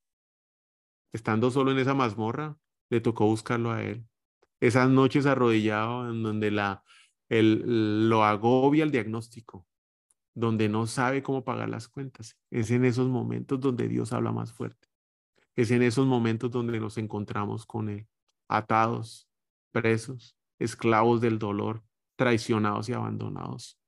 Estando 1.13 1.51
solo 1.51 1.71
en 1.71 1.79
esa 1.79 1.95
mazmorra, 1.95 2.57
le 2.91 3.01
tocó 3.01 3.27
buscarlo 3.27 3.71
a 3.71 3.83
él. 3.83 4.07
Esas 4.59 4.89
noches 4.89 5.27
arrodillado 5.27 6.11
en 6.11 6.23
donde 6.23 6.51
la, 6.51 6.83
el, 7.29 8.09
lo 8.09 8.25
agobia 8.25 8.85
el 8.85 8.91
diagnóstico, 8.91 9.67
donde 10.35 10.69
no 10.69 10.87
sabe 10.87 11.23
cómo 11.23 11.45
pagar 11.45 11.69
las 11.69 11.87
cuentas. 11.87 12.39
Es 12.51 12.71
en 12.71 12.87
esos 12.87 13.09
momentos 13.09 13.61
donde 13.61 13.87
Dios 13.87 14.13
habla 14.13 14.33
más 14.33 14.53
fuerte. 14.53 14.89
Es 15.57 15.71
en 15.71 15.83
esos 15.83 16.07
momentos 16.07 16.51
donde 16.51 16.81
nos 16.81 16.99
encontramos 16.99 17.67
con 17.67 17.91
Él, 17.91 18.09
atados, 18.49 19.29
presos, 19.71 20.37
esclavos 20.59 21.21
del 21.21 21.39
dolor, 21.39 21.83
traicionados 22.17 22.89
y 22.89 22.93
abandonados. 22.93 23.79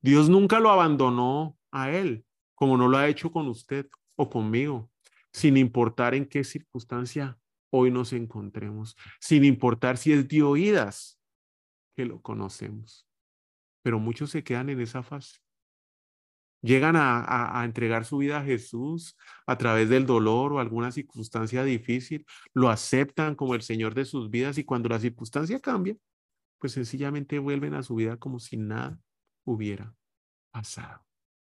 Dios 0.00 0.28
nunca 0.28 0.60
lo 0.60 0.70
abandonó 0.70 1.58
a 1.70 1.90
Él, 1.90 2.24
como 2.54 2.76
no 2.76 2.88
lo 2.88 2.96
ha 2.96 3.08
hecho 3.08 3.30
con 3.30 3.48
usted 3.48 3.86
o 4.16 4.30
conmigo, 4.30 4.90
sin 5.32 5.56
importar 5.56 6.14
en 6.14 6.26
qué 6.26 6.44
circunstancia 6.44 7.38
hoy 7.70 7.90
nos 7.90 8.12
encontremos, 8.12 8.96
sin 9.20 9.44
importar 9.44 9.96
si 9.96 10.12
es 10.12 10.26
de 10.28 10.42
oídas 10.42 11.20
que 11.94 12.04
lo 12.04 12.20
conocemos. 12.20 13.06
Pero 13.82 13.98
muchos 13.98 14.30
se 14.30 14.42
quedan 14.42 14.70
en 14.70 14.80
esa 14.80 15.02
fase. 15.02 15.38
Llegan 16.62 16.96
a, 16.96 17.60
a, 17.60 17.64
entregar 17.64 18.04
su 18.04 18.18
vida 18.18 18.38
a 18.38 18.44
Jesús 18.44 19.16
a 19.46 19.56
través 19.56 19.88
del 19.88 20.04
dolor 20.04 20.52
o 20.52 20.58
alguna 20.58 20.92
circunstancia 20.92 21.64
difícil, 21.64 22.26
lo 22.52 22.68
aceptan 22.68 23.34
como 23.34 23.54
el 23.54 23.62
Señor 23.62 23.94
de 23.94 24.04
sus 24.04 24.28
vidas 24.28 24.58
y 24.58 24.64
cuando 24.64 24.90
la 24.90 24.98
circunstancia 24.98 25.58
cambia, 25.58 25.96
pues 26.58 26.72
sencillamente 26.72 27.38
vuelven 27.38 27.74
a 27.74 27.82
su 27.82 27.94
vida 27.94 28.18
como 28.18 28.38
si 28.38 28.58
nada 28.58 28.98
hubiera 29.44 29.94
pasado. 30.52 31.04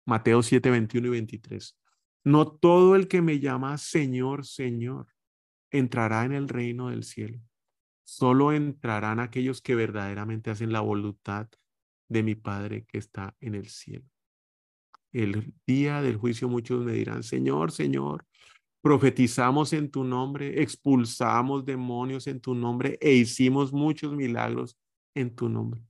Mateo 0.06 0.42
7, 0.42 0.70
21 0.70 1.06
y 1.06 1.10
23. 1.10 1.78
No 2.24 2.50
todo 2.50 2.96
el 2.96 3.08
que 3.08 3.22
me 3.22 3.40
llama 3.40 3.78
Señor, 3.78 4.44
Señor, 4.44 5.06
entrará 5.70 6.24
en 6.24 6.32
el 6.32 6.48
reino 6.48 6.90
del 6.90 7.04
cielo. 7.04 7.40
Solo 8.04 8.52
entrarán 8.52 9.20
aquellos 9.20 9.62
que 9.62 9.74
verdaderamente 9.74 10.50
hacen 10.50 10.72
la 10.72 10.80
voluntad 10.80 11.48
de 12.08 12.22
mi 12.22 12.34
Padre 12.34 12.84
que 12.86 12.98
está 12.98 13.36
en 13.40 13.54
el 13.54 13.68
cielo. 13.68 14.04
El 15.12 15.52
día 15.66 16.02
del 16.02 16.16
juicio 16.16 16.48
muchos 16.48 16.84
me 16.84 16.92
dirán, 16.92 17.22
Señor, 17.22 17.72
Señor, 17.72 18.26
profetizamos 18.80 19.72
en 19.72 19.90
tu 19.90 20.04
nombre, 20.04 20.62
expulsamos 20.62 21.64
demonios 21.64 22.26
en 22.26 22.40
tu 22.40 22.54
nombre 22.54 22.96
e 23.00 23.14
hicimos 23.14 23.72
muchos 23.72 24.12
milagros 24.14 24.78
en 25.14 25.34
tu 25.34 25.48
nombre. 25.48 25.82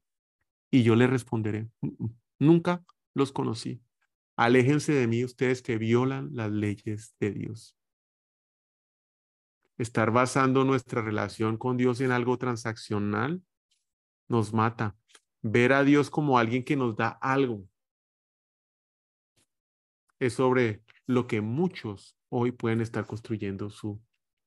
Y 0.71 0.83
yo 0.83 0.97
le 0.97 1.07
responderé, 1.07 1.69
nunca 2.39 2.85
los 3.15 3.33
conocí. 3.33 3.83
Aléjense 4.37 4.93
de 4.93 5.07
mí 5.07 5.25
ustedes 5.25 5.61
que 5.61 5.77
violan 5.77 6.31
las 6.33 6.51
leyes 6.51 7.15
de 7.21 7.31
Dios. 7.33 7.77
estar 9.77 10.11
basando 10.11 10.63
nuestra 10.65 11.01
relación 11.01 11.57
con 11.57 11.79
Dios 11.79 12.03
en 12.03 12.13
algo 12.13 12.37
transaccional 12.37 13.43
nos 14.29 14.53
mata. 14.53 14.95
Ver 15.41 15.73
a 15.73 15.85
Dios 15.85 16.11
como 16.11 16.39
alguien 16.39 16.65
que 16.65 16.77
nos 16.77 16.97
da 16.97 17.09
algo 17.09 17.70
es 20.21 20.35
sobre 20.35 20.83
lo 21.07 21.27
que 21.27 21.41
muchos 21.41 22.17
hoy 22.29 22.53
pueden 22.53 22.81
estar 22.81 23.07
construyendo 23.07 23.71
su 23.71 24.01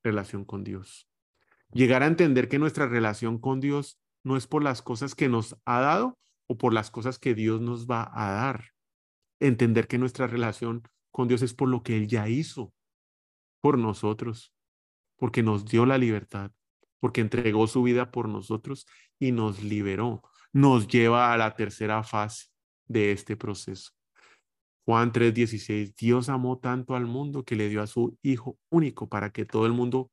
relación 0.04 0.46
con 0.46 0.64
Dios. 0.64 1.10
Llegar 1.72 2.04
a 2.04 2.08
entender 2.08 2.48
que 2.48 2.60
nuestra 2.60 2.88
relación 2.88 3.40
con 3.40 3.60
Dios 3.60 4.00
no 4.24 4.38
es 4.38 4.48
por 4.48 4.64
las 4.64 4.82
cosas 4.82 5.16
que 5.16 5.28
nos 5.28 5.58
ha 5.66 5.82
dado 5.82 6.18
o 6.48 6.58
por 6.58 6.74
las 6.74 6.92
cosas 6.92 7.20
que 7.20 7.34
Dios 7.34 7.60
nos 7.60 7.88
va 7.88 8.10
a 8.14 8.32
dar. 8.32 8.70
Entender 9.40 9.88
que 9.88 9.98
nuestra 9.98 10.28
relación 10.28 10.84
con 11.12 11.28
Dios 11.28 11.42
es 11.42 11.54
por 11.54 11.68
lo 11.68 11.84
que 11.84 11.98
Él 11.98 12.08
ya 12.08 12.30
hizo 12.30 12.74
por 13.60 13.78
nosotros, 13.78 14.54
porque 15.18 15.42
nos 15.42 15.66
dio 15.66 15.86
la 15.86 15.98
libertad, 15.98 16.52
porque 17.00 17.22
entregó 17.22 17.66
su 17.68 17.82
vida 17.82 18.12
por 18.12 18.30
nosotros 18.30 18.86
y 19.20 19.32
nos 19.32 19.64
liberó. 19.64 20.22
Nos 20.52 20.88
lleva 20.88 21.34
a 21.34 21.38
la 21.38 21.56
tercera 21.56 22.04
fase 22.04 22.48
de 22.88 23.12
este 23.12 23.36
proceso. 23.36 23.92
Juan 24.86 25.12
3:16, 25.12 25.96
Dios 25.96 26.30
amó 26.30 26.60
tanto 26.60 26.96
al 26.96 27.06
mundo 27.06 27.44
que 27.44 27.56
le 27.56 27.70
dio 27.70 27.82
a 27.82 27.88
su 27.88 28.18
Hijo 28.22 28.58
único 28.70 29.08
para 29.08 29.32
que 29.32 29.46
todo 29.46 29.66
el 29.66 29.72
mundo 29.72 30.12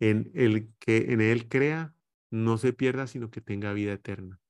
en 0.00 0.30
el 0.34 0.70
que 0.78 1.12
en 1.12 1.20
él 1.20 1.48
crea 1.48 1.94
no 2.30 2.58
se 2.58 2.72
pierda, 2.72 3.06
sino 3.06 3.30
que 3.30 3.40
tenga 3.40 3.72
vida 3.72 3.92
eterna. 3.92 4.40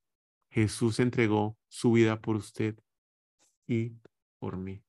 Jesús 0.51 0.99
entregó 1.01 1.57
su 1.69 1.93
vida 1.93 2.21
por 2.21 2.37
usted 2.37 2.79
y 3.67 3.93
por 4.39 4.57
mí. 4.57 4.83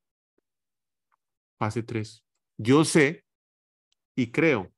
Fase 1.57 1.83
3. 1.83 2.23
Yo 2.57 2.83
sé 2.85 3.23
y 4.15 4.31
creo 4.31 4.73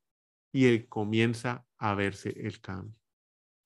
y 0.52 0.66
él 0.66 0.88
comienza 0.88 1.66
a 1.78 1.96
verse 1.96 2.30
el 2.30 2.62
cambio. 2.62 3.00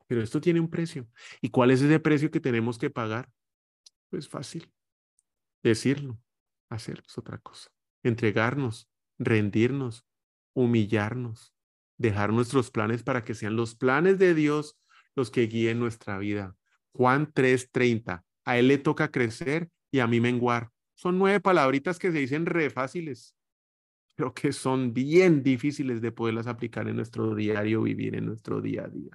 Pero 0.08 0.22
esto 0.22 0.42
tiene 0.42 0.60
un 0.60 0.70
precio. 0.70 1.08
¿Y 1.42 1.50
cuál 1.50 1.72
es 1.72 1.82
ese 1.82 2.00
precio 2.00 2.32
que 2.32 2.40
tenemos 2.40 2.78
que 2.78 2.90
pagar? 2.90 3.30
Pues 4.10 4.28
fácil. 4.28 4.72
Decirlo, 5.64 6.20
hacer 6.70 7.04
es 7.06 7.18
otra 7.18 7.38
cosa. 7.38 7.70
Entregarnos, 8.04 8.90
rendirnos, 9.18 10.06
humillarnos, 10.54 11.54
dejar 11.98 12.32
nuestros 12.32 12.72
planes 12.72 13.04
para 13.04 13.24
que 13.24 13.36
sean 13.36 13.56
los 13.56 13.76
planes 13.76 14.18
de 14.20 14.34
Dios 14.34 14.78
los 15.16 15.32
que 15.32 15.48
guíen 15.48 15.80
nuestra 15.80 16.18
vida. 16.18 16.56
Juan 16.94 17.32
3:30. 17.34 18.24
A 18.46 18.58
él 18.58 18.68
le 18.68 18.78
toca 18.78 19.12
crecer 19.12 19.70
y 19.92 20.00
a 20.00 20.08
mí 20.08 20.20
menguar. 20.20 20.72
Son 20.96 21.18
nueve 21.18 21.40
palabritas 21.40 22.00
que 22.00 22.12
se 22.12 22.20
dicen 22.20 22.46
re 22.46 22.70
fáciles, 22.70 23.36
pero 24.16 24.34
que 24.34 24.52
son 24.54 24.94
bien 24.94 25.44
difíciles 25.44 26.02
de 26.02 26.12
poderlas 26.12 26.48
aplicar 26.48 26.88
en 26.88 26.96
nuestro 26.96 27.36
diario 27.36 27.82
vivir, 27.84 28.16
en 28.16 28.26
nuestro 28.26 28.62
día 28.62 28.86
a 28.86 28.88
día. 28.88 29.12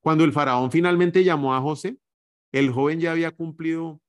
Cuando 0.00 0.24
el 0.24 0.32
faraón 0.32 0.70
finalmente 0.70 1.24
llamó 1.24 1.54
a 1.54 1.60
José, 1.60 1.98
el 2.50 2.70
joven 2.70 3.00
ya 3.00 3.12
había 3.12 3.30
cumplido 3.30 4.00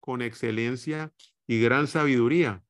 con 0.00 0.22
excelencia 0.22 1.12
y 1.46 1.60
gran 1.60 1.86
sabiduría 1.86 2.62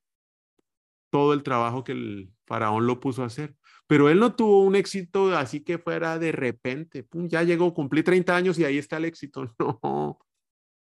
todo 1.11 1.33
el 1.35 1.43
trabajo 1.43 1.85
que 1.85 1.93
el 1.93 2.33
faraón 2.47 2.87
lo 2.87 3.01
puso 3.01 3.23
a 3.23 3.27
hacer. 3.27 3.55
Pero 3.87 4.09
él 4.09 4.21
no 4.21 4.35
tuvo 4.35 4.63
un 4.63 4.77
éxito 4.77 5.37
así 5.37 5.63
que 5.63 5.79
fuera 5.79 6.19
de 6.19 6.33
repente. 6.33 7.07
ya 7.13 7.43
llegó, 7.43 7.75
cumplí 7.75 8.03
30 8.03 8.37
años 8.37 8.59
y 8.59 8.65
ahí 8.65 8.79
está 8.79 8.97
el 8.97 9.05
éxito. 9.05 9.47
No, 9.59 10.19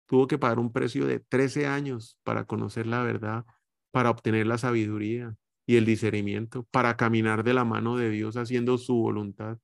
tuvo 0.08 0.28
que 0.28 0.38
pagar 0.38 0.60
un 0.60 0.71
precio 0.71 1.06
de 1.06 1.19
13 1.19 1.67
años 1.67 2.17
para 2.24 2.45
conocer 2.45 2.88
la 2.88 3.04
verdad, 3.04 3.45
para 3.91 4.10
obtener 4.10 4.48
la 4.48 4.58
sabiduría 4.58 5.36
y 5.67 5.78
el 5.78 5.86
discernimiento, 5.86 6.63
para 6.71 6.95
caminar 6.95 7.43
de 7.43 7.54
la 7.54 7.65
mano 7.65 7.98
de 7.98 8.10
Dios 8.10 8.38
haciendo 8.38 8.78
su 8.78 8.95
voluntad. 8.95 9.58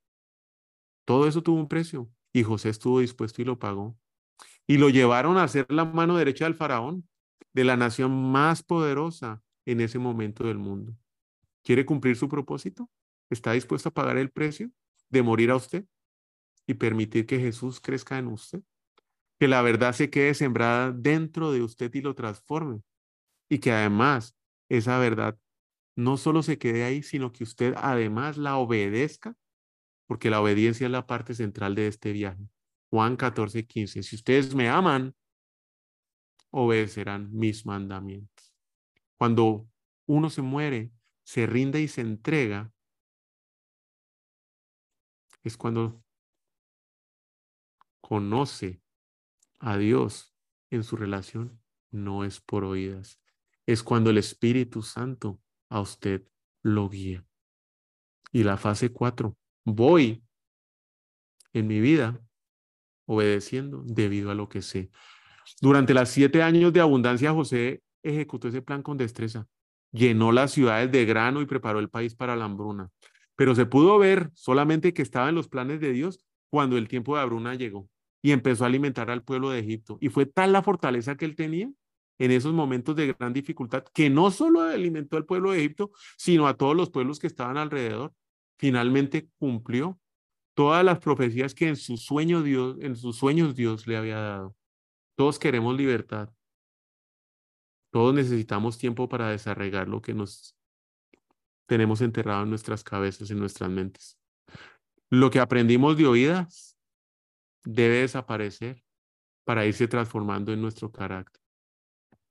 Todo 1.05 1.27
eso 1.27 1.41
tuvo 1.41 1.59
un 1.59 1.67
precio 1.67 2.09
y 2.33 2.43
José 2.43 2.69
estuvo 2.69 2.99
dispuesto 2.99 3.41
y 3.41 3.45
lo 3.45 3.59
pagó. 3.59 3.97
Y 4.67 4.77
lo 4.77 4.89
llevaron 4.89 5.37
a 5.37 5.47
ser 5.47 5.65
la 5.69 5.85
mano 5.85 6.17
derecha 6.17 6.45
del 6.45 6.55
faraón, 6.55 7.07
de 7.53 7.63
la 7.63 7.77
nación 7.77 8.31
más 8.31 8.63
poderosa 8.63 9.41
en 9.65 9.81
ese 9.81 9.99
momento 9.99 10.45
del 10.45 10.57
mundo. 10.57 10.95
¿Quiere 11.63 11.85
cumplir 11.85 12.15
su 12.15 12.29
propósito? 12.29 12.89
¿Está 13.29 13.53
dispuesto 13.53 13.89
a 13.89 13.93
pagar 13.93 14.17
el 14.17 14.31
precio 14.31 14.71
de 15.09 15.21
morir 15.21 15.51
a 15.51 15.55
usted 15.55 15.85
y 16.65 16.73
permitir 16.75 17.25
que 17.25 17.39
Jesús 17.39 17.79
crezca 17.79 18.17
en 18.17 18.27
usted? 18.27 18.61
Que 19.39 19.47
la 19.47 19.61
verdad 19.61 19.93
se 19.93 20.09
quede 20.09 20.33
sembrada 20.33 20.91
dentro 20.91 21.51
de 21.51 21.61
usted 21.61 21.93
y 21.93 22.01
lo 22.01 22.15
transforme. 22.15 22.81
Y 23.49 23.59
que 23.59 23.71
además 23.71 24.35
esa 24.69 24.97
verdad 24.97 25.37
no 25.95 26.17
solo 26.17 26.43
se 26.43 26.57
quede 26.57 26.83
ahí, 26.83 27.03
sino 27.03 27.31
que 27.31 27.43
usted 27.43 27.73
además 27.77 28.37
la 28.37 28.57
obedezca, 28.57 29.35
porque 30.07 30.29
la 30.29 30.41
obediencia 30.41 30.85
es 30.85 30.91
la 30.91 31.05
parte 31.05 31.33
central 31.33 31.75
de 31.75 31.87
este 31.87 32.11
viaje. 32.11 32.47
Juan 32.91 33.15
14, 33.15 33.65
15. 33.65 34.03
Si 34.03 34.15
ustedes 34.17 34.53
me 34.53 34.67
aman, 34.67 35.15
obedecerán 36.51 37.33
mis 37.33 37.65
mandamientos. 37.65 38.53
Cuando 39.17 39.69
uno 40.05 40.29
se 40.29 40.41
muere, 40.41 40.91
se 41.23 41.45
rinde 41.45 41.81
y 41.81 41.87
se 41.87 42.01
entrega, 42.01 42.71
es 45.41 45.55
cuando 45.55 46.03
conoce 48.01 48.83
a 49.59 49.77
Dios 49.77 50.35
en 50.69 50.83
su 50.83 50.97
relación, 50.97 51.61
no 51.91 52.25
es 52.25 52.41
por 52.41 52.65
oídas. 52.65 53.21
Es 53.65 53.83
cuando 53.83 54.09
el 54.09 54.17
Espíritu 54.17 54.81
Santo 54.81 55.41
a 55.69 55.79
usted 55.79 56.27
lo 56.61 56.89
guía. 56.89 57.25
Y 58.33 58.43
la 58.43 58.57
fase 58.57 58.91
cuatro, 58.91 59.37
voy 59.63 60.25
en 61.53 61.67
mi 61.67 61.79
vida 61.79 62.21
obedeciendo 63.05 63.83
debido 63.85 64.31
a 64.31 64.35
lo 64.35 64.49
que 64.49 64.61
sé. 64.61 64.89
Durante 65.61 65.93
las 65.93 66.09
siete 66.09 66.43
años 66.43 66.73
de 66.73 66.81
abundancia, 66.81 67.33
José 67.33 67.81
ejecutó 68.03 68.47
ese 68.47 68.61
plan 68.61 68.81
con 68.83 68.97
destreza. 68.97 69.47
Llenó 69.91 70.31
las 70.31 70.51
ciudades 70.51 70.91
de 70.91 71.05
grano 71.05 71.41
y 71.41 71.45
preparó 71.45 71.79
el 71.79 71.89
país 71.89 72.15
para 72.15 72.35
la 72.35 72.45
hambruna. 72.45 72.89
Pero 73.35 73.55
se 73.55 73.65
pudo 73.65 73.97
ver 73.97 74.29
solamente 74.33 74.93
que 74.93 75.01
estaba 75.01 75.29
en 75.29 75.35
los 75.35 75.47
planes 75.47 75.79
de 75.79 75.91
Dios 75.91 76.23
cuando 76.49 76.77
el 76.77 76.87
tiempo 76.87 77.15
de 77.15 77.21
Abruna 77.21 77.55
llegó 77.55 77.89
y 78.21 78.31
empezó 78.31 78.63
a 78.63 78.67
alimentar 78.67 79.09
al 79.09 79.23
pueblo 79.23 79.49
de 79.49 79.59
Egipto. 79.59 79.97
Y 79.99 80.09
fue 80.09 80.25
tal 80.25 80.51
la 80.51 80.61
fortaleza 80.61 81.15
que 81.17 81.25
él 81.25 81.35
tenía 81.35 81.71
en 82.19 82.31
esos 82.31 82.53
momentos 82.53 82.95
de 82.95 83.13
gran 83.13 83.33
dificultad 83.33 83.83
que 83.93 84.09
no 84.09 84.29
solo 84.29 84.61
alimentó 84.61 85.17
al 85.17 85.25
pueblo 85.25 85.51
de 85.51 85.59
Egipto, 85.59 85.91
sino 86.17 86.47
a 86.47 86.55
todos 86.55 86.75
los 86.75 86.91
pueblos 86.91 87.19
que 87.19 87.27
estaban 87.27 87.57
alrededor. 87.57 88.13
Finalmente 88.57 89.27
cumplió 89.39 89.99
todas 90.53 90.83
las 90.83 90.99
profecías 90.99 91.53
que 91.53 91.67
en 91.67 91.75
sus 91.75 92.03
sueños 92.03 92.43
Dios, 92.43 92.77
en 92.81 92.95
sus 92.95 93.17
sueños 93.17 93.55
Dios 93.55 93.87
le 93.87 93.97
había 93.97 94.17
dado. 94.17 94.55
Todos 95.15 95.39
queremos 95.39 95.75
libertad. 95.75 96.29
Todos 97.91 98.13
necesitamos 98.13 98.77
tiempo 98.77 99.09
para 99.09 99.29
desarraigar 99.29 99.87
lo 99.87 100.01
que 100.01 100.13
nos 100.13 100.55
tenemos 101.67 102.01
enterrado 102.01 102.43
en 102.43 102.49
nuestras 102.49 102.83
cabezas, 102.83 103.29
en 103.31 103.39
nuestras 103.39 103.69
mentes. 103.69 104.17
Lo 105.09 105.29
que 105.29 105.39
aprendimos 105.39 105.97
de 105.97 106.07
oídas 106.07 106.77
debe 107.63 107.99
desaparecer 107.99 108.83
para 109.43 109.65
irse 109.65 109.87
transformando 109.87 110.53
en 110.53 110.61
nuestro 110.61 110.91
carácter. 110.91 111.41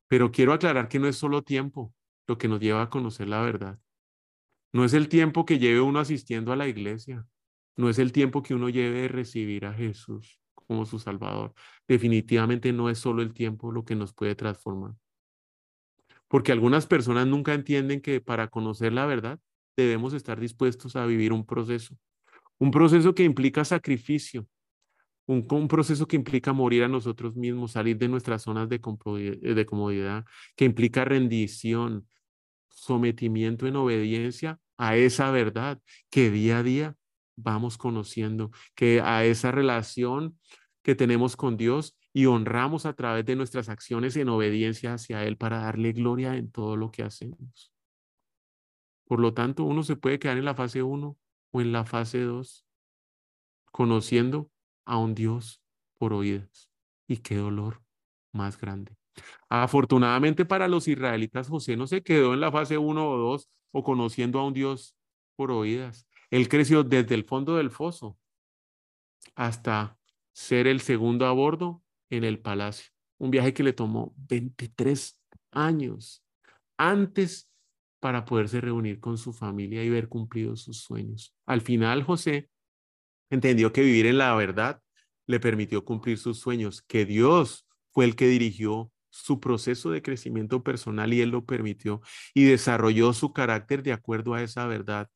Pero 0.08 0.32
quiero 0.32 0.52
aclarar 0.52 0.88
que 0.88 0.98
no 0.98 1.06
es 1.06 1.16
solo 1.16 1.42
tiempo 1.42 1.94
lo 2.26 2.38
que 2.38 2.48
nos 2.48 2.60
lleva 2.60 2.82
a 2.82 2.90
conocer 2.90 3.28
la 3.28 3.42
verdad. 3.42 3.78
No 4.72 4.84
es 4.84 4.94
el 4.94 5.08
tiempo 5.08 5.44
que 5.44 5.58
lleve 5.58 5.80
uno 5.80 5.98
asistiendo 6.00 6.52
a 6.52 6.56
la 6.56 6.68
iglesia. 6.68 7.26
No 7.80 7.88
es 7.88 7.98
el 7.98 8.12
tiempo 8.12 8.42
que 8.42 8.54
uno 8.54 8.68
lleve 8.68 9.02
de 9.02 9.08
recibir 9.08 9.64
a 9.64 9.72
Jesús 9.72 10.38
como 10.54 10.84
su 10.84 10.98
Salvador. 10.98 11.54
Definitivamente 11.88 12.74
no 12.74 12.90
es 12.90 12.98
solo 12.98 13.22
el 13.22 13.32
tiempo 13.32 13.72
lo 13.72 13.86
que 13.86 13.94
nos 13.94 14.12
puede 14.12 14.34
transformar. 14.34 14.92
Porque 16.28 16.52
algunas 16.52 16.86
personas 16.86 17.26
nunca 17.26 17.54
entienden 17.54 18.02
que 18.02 18.20
para 18.20 18.48
conocer 18.48 18.92
la 18.92 19.06
verdad 19.06 19.40
debemos 19.78 20.12
estar 20.12 20.38
dispuestos 20.38 20.94
a 20.94 21.06
vivir 21.06 21.32
un 21.32 21.46
proceso. 21.46 21.96
Un 22.58 22.70
proceso 22.70 23.14
que 23.14 23.24
implica 23.24 23.64
sacrificio, 23.64 24.46
un, 25.24 25.66
proceso 25.66 26.06
que 26.06 26.16
implica 26.16 26.52
morir 26.52 26.84
a 26.84 26.88
nosotros 26.88 27.34
mismos, 27.34 27.72
salir 27.72 27.96
de 27.96 28.08
nuestras 28.08 28.42
zonas 28.42 28.68
de, 28.68 28.78
de 28.78 29.66
comodidad, 29.66 30.26
que 30.54 30.66
implica 30.66 31.06
rendición, 31.06 32.06
sometimiento 32.68 33.66
en 33.66 33.76
obediencia 33.76 34.60
a 34.76 34.98
esa 34.98 35.30
verdad 35.30 35.80
que 36.10 36.30
día 36.30 36.58
a 36.58 36.62
día 36.62 36.96
vamos 37.42 37.78
conociendo, 37.78 38.50
que 38.74 39.00
a 39.00 39.24
esa 39.24 39.50
relación 39.50 40.38
que 40.82 40.94
tenemos 40.94 41.36
con 41.36 41.56
Dios 41.56 41.96
y 42.12 42.26
honramos 42.26 42.86
a 42.86 42.94
través 42.94 43.24
de 43.24 43.36
nuestras 43.36 43.68
acciones 43.68 44.16
en 44.16 44.28
obediencia 44.28 44.94
hacia 44.94 45.24
Él 45.24 45.36
para 45.36 45.60
darle 45.60 45.92
gloria 45.92 46.36
en 46.36 46.50
todo 46.50 46.76
lo 46.76 46.90
que 46.90 47.02
hacemos. 47.02 47.72
Por 49.04 49.20
lo 49.20 49.34
tanto, 49.34 49.64
uno 49.64 49.82
se 49.82 49.96
puede 49.96 50.18
quedar 50.18 50.38
en 50.38 50.44
la 50.44 50.54
fase 50.54 50.82
1 50.82 51.16
o 51.52 51.60
en 51.60 51.72
la 51.72 51.84
fase 51.84 52.20
2, 52.20 52.64
conociendo 53.72 54.50
a 54.84 54.98
un 54.98 55.14
Dios 55.14 55.62
por 55.98 56.12
oídas. 56.12 56.70
Y 57.08 57.18
qué 57.18 57.36
dolor 57.36 57.82
más 58.32 58.60
grande. 58.60 58.96
Afortunadamente 59.48 60.44
para 60.44 60.68
los 60.68 60.86
israelitas, 60.88 61.48
José 61.48 61.76
no 61.76 61.86
se 61.86 62.02
quedó 62.02 62.34
en 62.34 62.40
la 62.40 62.52
fase 62.52 62.78
1 62.78 63.08
o 63.08 63.16
2 63.16 63.48
o 63.72 63.82
conociendo 63.82 64.38
a 64.38 64.46
un 64.46 64.54
Dios 64.54 64.96
por 65.36 65.50
oídas. 65.50 66.06
Él 66.30 66.48
creció 66.48 66.84
desde 66.84 67.14
el 67.14 67.24
fondo 67.24 67.56
del 67.56 67.70
foso 67.70 68.18
hasta 69.34 69.98
ser 70.32 70.66
el 70.66 70.80
segundo 70.80 71.26
a 71.26 71.32
bordo 71.32 71.82
en 72.08 72.24
el 72.24 72.38
palacio. 72.38 72.90
Un 73.18 73.30
viaje 73.30 73.52
que 73.52 73.62
le 73.62 73.72
tomó 73.72 74.14
23 74.28 75.20
años 75.50 76.24
antes 76.78 77.50
para 78.00 78.24
poderse 78.24 78.60
reunir 78.60 78.98
con 79.00 79.18
su 79.18 79.32
familia 79.32 79.84
y 79.84 79.90
ver 79.90 80.08
cumplidos 80.08 80.62
sus 80.62 80.78
sueños. 80.78 81.34
Al 81.46 81.60
final, 81.60 82.02
José 82.02 82.48
entendió 83.28 83.72
que 83.72 83.82
vivir 83.82 84.06
en 84.06 84.18
la 84.18 84.34
verdad 84.34 84.80
le 85.26 85.38
permitió 85.38 85.84
cumplir 85.84 86.18
sus 86.18 86.38
sueños, 86.38 86.82
que 86.82 87.04
Dios 87.04 87.66
fue 87.92 88.04
el 88.04 88.16
que 88.16 88.26
dirigió 88.26 88.90
su 89.10 89.40
proceso 89.40 89.90
de 89.90 90.02
crecimiento 90.02 90.62
personal 90.62 91.12
y 91.12 91.20
él 91.20 91.30
lo 91.30 91.44
permitió 91.44 92.00
y 92.32 92.44
desarrolló 92.44 93.12
su 93.12 93.32
carácter 93.32 93.82
de 93.82 93.92
acuerdo 93.92 94.34
a 94.34 94.42
esa 94.42 94.66
verdad 94.66 95.10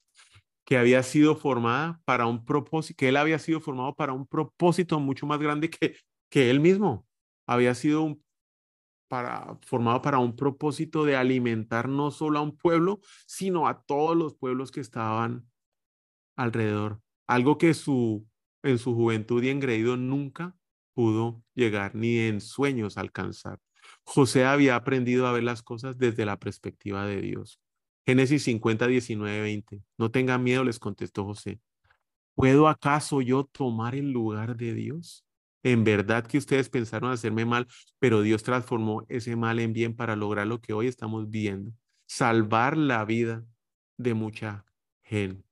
que 0.64 0.78
había 0.78 1.02
sido 1.02 1.36
formada 1.36 2.00
para 2.04 2.26
un 2.26 2.44
propósito, 2.44 2.96
que 2.96 3.08
él 3.08 3.16
había 3.16 3.38
sido 3.38 3.60
formado 3.60 3.94
para 3.94 4.12
un 4.12 4.26
propósito 4.26 4.98
mucho 5.00 5.26
más 5.26 5.38
grande 5.38 5.70
que, 5.70 5.96
que 6.30 6.50
él 6.50 6.60
mismo. 6.60 7.06
Había 7.46 7.74
sido 7.74 8.02
un, 8.02 8.24
para, 9.08 9.58
formado 9.62 10.00
para 10.02 10.18
un 10.18 10.36
propósito 10.36 11.04
de 11.04 11.16
alimentar 11.16 11.88
no 11.88 12.10
solo 12.10 12.38
a 12.38 12.42
un 12.42 12.56
pueblo, 12.56 13.00
sino 13.26 13.68
a 13.68 13.82
todos 13.82 14.16
los 14.16 14.34
pueblos 14.34 14.70
que 14.70 14.80
estaban 14.80 15.46
alrededor. 16.36 17.00
Algo 17.26 17.58
que 17.58 17.74
su, 17.74 18.26
en 18.62 18.78
su 18.78 18.94
juventud 18.94 19.42
y 19.42 19.50
engreído 19.50 19.96
nunca 19.96 20.56
pudo 20.94 21.42
llegar 21.54 21.94
ni 21.94 22.18
en 22.18 22.40
sueños 22.40 22.96
alcanzar. 22.96 23.60
José 24.04 24.44
había 24.44 24.76
aprendido 24.76 25.26
a 25.26 25.32
ver 25.32 25.42
las 25.42 25.62
cosas 25.62 25.98
desde 25.98 26.24
la 26.24 26.38
perspectiva 26.38 27.06
de 27.06 27.20
Dios. 27.20 27.60
Génesis 28.06 28.44
50, 28.44 28.86
19, 28.86 29.40
20. 29.40 29.82
No 29.96 30.10
tengan 30.10 30.42
miedo, 30.42 30.64
les 30.64 30.78
contestó 30.78 31.24
José. 31.24 31.60
¿Puedo 32.34 32.68
acaso 32.68 33.22
yo 33.22 33.44
tomar 33.44 33.94
el 33.94 34.10
lugar 34.10 34.56
de 34.56 34.74
Dios? 34.74 35.24
En 35.62 35.84
verdad 35.84 36.26
que 36.26 36.36
ustedes 36.36 36.68
pensaron 36.68 37.10
hacerme 37.10 37.46
mal, 37.46 37.66
pero 37.98 38.20
Dios 38.20 38.42
transformó 38.42 39.04
ese 39.08 39.36
mal 39.36 39.58
en 39.58 39.72
bien 39.72 39.96
para 39.96 40.16
lograr 40.16 40.46
lo 40.46 40.60
que 40.60 40.74
hoy 40.74 40.88
estamos 40.88 41.30
viendo, 41.30 41.72
salvar 42.06 42.76
la 42.76 43.04
vida 43.06 43.44
de 43.96 44.12
mucha 44.12 44.66
gente. 45.02 45.42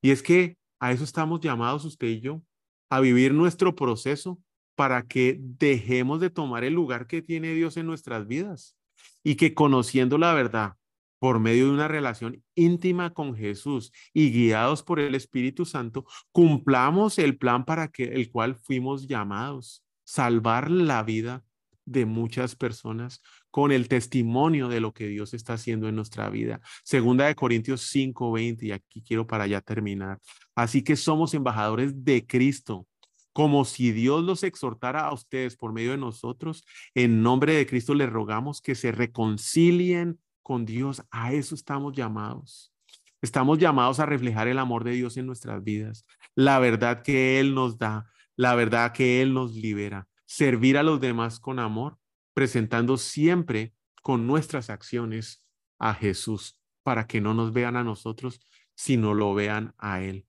Y 0.00 0.12
es 0.12 0.22
que 0.22 0.56
a 0.78 0.92
eso 0.92 1.04
estamos 1.04 1.40
llamados 1.40 1.84
usted 1.84 2.06
y 2.06 2.20
yo, 2.20 2.42
a 2.88 3.00
vivir 3.00 3.34
nuestro 3.34 3.74
proceso 3.74 4.40
para 4.74 5.02
que 5.06 5.38
dejemos 5.40 6.20
de 6.20 6.30
tomar 6.30 6.64
el 6.64 6.72
lugar 6.72 7.06
que 7.06 7.20
tiene 7.20 7.52
Dios 7.52 7.76
en 7.76 7.86
nuestras 7.86 8.26
vidas 8.26 8.76
y 9.22 9.34
que 9.34 9.52
conociendo 9.52 10.16
la 10.16 10.32
verdad 10.32 10.76
por 11.18 11.40
medio 11.40 11.66
de 11.66 11.72
una 11.72 11.88
relación 11.88 12.42
íntima 12.54 13.12
con 13.12 13.34
Jesús 13.34 13.92
y 14.12 14.30
guiados 14.30 14.82
por 14.82 15.00
el 15.00 15.14
Espíritu 15.14 15.64
Santo, 15.64 16.04
cumplamos 16.32 17.18
el 17.18 17.38
plan 17.38 17.64
para 17.64 17.88
que 17.88 18.04
el 18.04 18.30
cual 18.30 18.56
fuimos 18.56 19.06
llamados, 19.06 19.84
salvar 20.04 20.70
la 20.70 21.02
vida 21.02 21.44
de 21.86 22.04
muchas 22.04 22.56
personas 22.56 23.22
con 23.50 23.72
el 23.72 23.88
testimonio 23.88 24.68
de 24.68 24.80
lo 24.80 24.92
que 24.92 25.06
Dios 25.06 25.32
está 25.32 25.54
haciendo 25.54 25.88
en 25.88 25.96
nuestra 25.96 26.28
vida. 26.28 26.60
Segunda 26.84 27.26
de 27.26 27.34
Corintios 27.34 27.82
5:20 27.82 28.66
y 28.66 28.72
aquí 28.72 29.02
quiero 29.02 29.26
para 29.26 29.46
ya 29.46 29.60
terminar. 29.60 30.18
Así 30.54 30.82
que 30.82 30.96
somos 30.96 31.32
embajadores 31.32 32.04
de 32.04 32.26
Cristo 32.26 32.86
como 33.32 33.66
si 33.66 33.92
Dios 33.92 34.24
los 34.24 34.42
exhortara 34.42 35.00
a 35.00 35.12
ustedes 35.12 35.56
por 35.56 35.74
medio 35.74 35.90
de 35.90 35.98
nosotros. 35.98 36.64
En 36.94 37.22
nombre 37.22 37.54
de 37.54 37.66
Cristo 37.66 37.94
les 37.94 38.08
rogamos 38.08 38.62
que 38.62 38.74
se 38.74 38.92
reconcilien 38.92 40.18
con 40.46 40.64
Dios. 40.64 41.02
A 41.10 41.32
eso 41.32 41.56
estamos 41.56 41.92
llamados. 41.92 42.72
Estamos 43.20 43.58
llamados 43.58 43.98
a 43.98 44.06
reflejar 44.06 44.46
el 44.46 44.60
amor 44.60 44.84
de 44.84 44.92
Dios 44.92 45.16
en 45.16 45.26
nuestras 45.26 45.64
vidas, 45.64 46.06
la 46.36 46.60
verdad 46.60 47.02
que 47.02 47.40
Él 47.40 47.52
nos 47.52 47.78
da, 47.78 48.08
la 48.36 48.54
verdad 48.54 48.92
que 48.92 49.22
Él 49.22 49.34
nos 49.34 49.56
libera, 49.56 50.06
servir 50.24 50.78
a 50.78 50.84
los 50.84 51.00
demás 51.00 51.40
con 51.40 51.58
amor, 51.58 51.98
presentando 52.32 52.96
siempre 52.96 53.74
con 54.02 54.28
nuestras 54.28 54.70
acciones 54.70 55.44
a 55.80 55.94
Jesús, 55.94 56.60
para 56.84 57.08
que 57.08 57.20
no 57.20 57.34
nos 57.34 57.52
vean 57.52 57.74
a 57.74 57.82
nosotros, 57.82 58.38
sino 58.76 59.14
lo 59.14 59.34
vean 59.34 59.74
a 59.78 60.00
Él. 60.00 60.28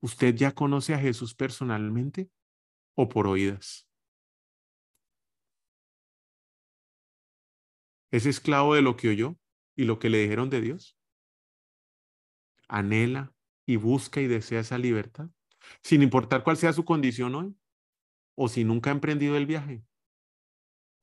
¿Usted 0.00 0.34
ya 0.34 0.52
conoce 0.54 0.92
a 0.92 0.98
Jesús 0.98 1.34
personalmente 1.34 2.28
o 2.94 3.08
por 3.08 3.28
oídas? 3.28 3.85
¿Es 8.10 8.26
esclavo 8.26 8.74
de 8.74 8.82
lo 8.82 8.96
que 8.96 9.08
oyó 9.08 9.36
y 9.74 9.84
lo 9.84 9.98
que 9.98 10.10
le 10.10 10.18
dijeron 10.18 10.50
de 10.50 10.60
Dios? 10.60 10.96
¿Anhela 12.68 13.32
y 13.66 13.76
busca 13.76 14.20
y 14.20 14.26
desea 14.26 14.60
esa 14.60 14.78
libertad? 14.78 15.28
Sin 15.82 16.02
importar 16.02 16.44
cuál 16.44 16.56
sea 16.56 16.72
su 16.72 16.84
condición 16.84 17.34
hoy, 17.34 17.56
o 18.36 18.48
si 18.48 18.64
nunca 18.64 18.90
ha 18.90 18.92
emprendido 18.92 19.36
el 19.36 19.46
viaje, 19.46 19.82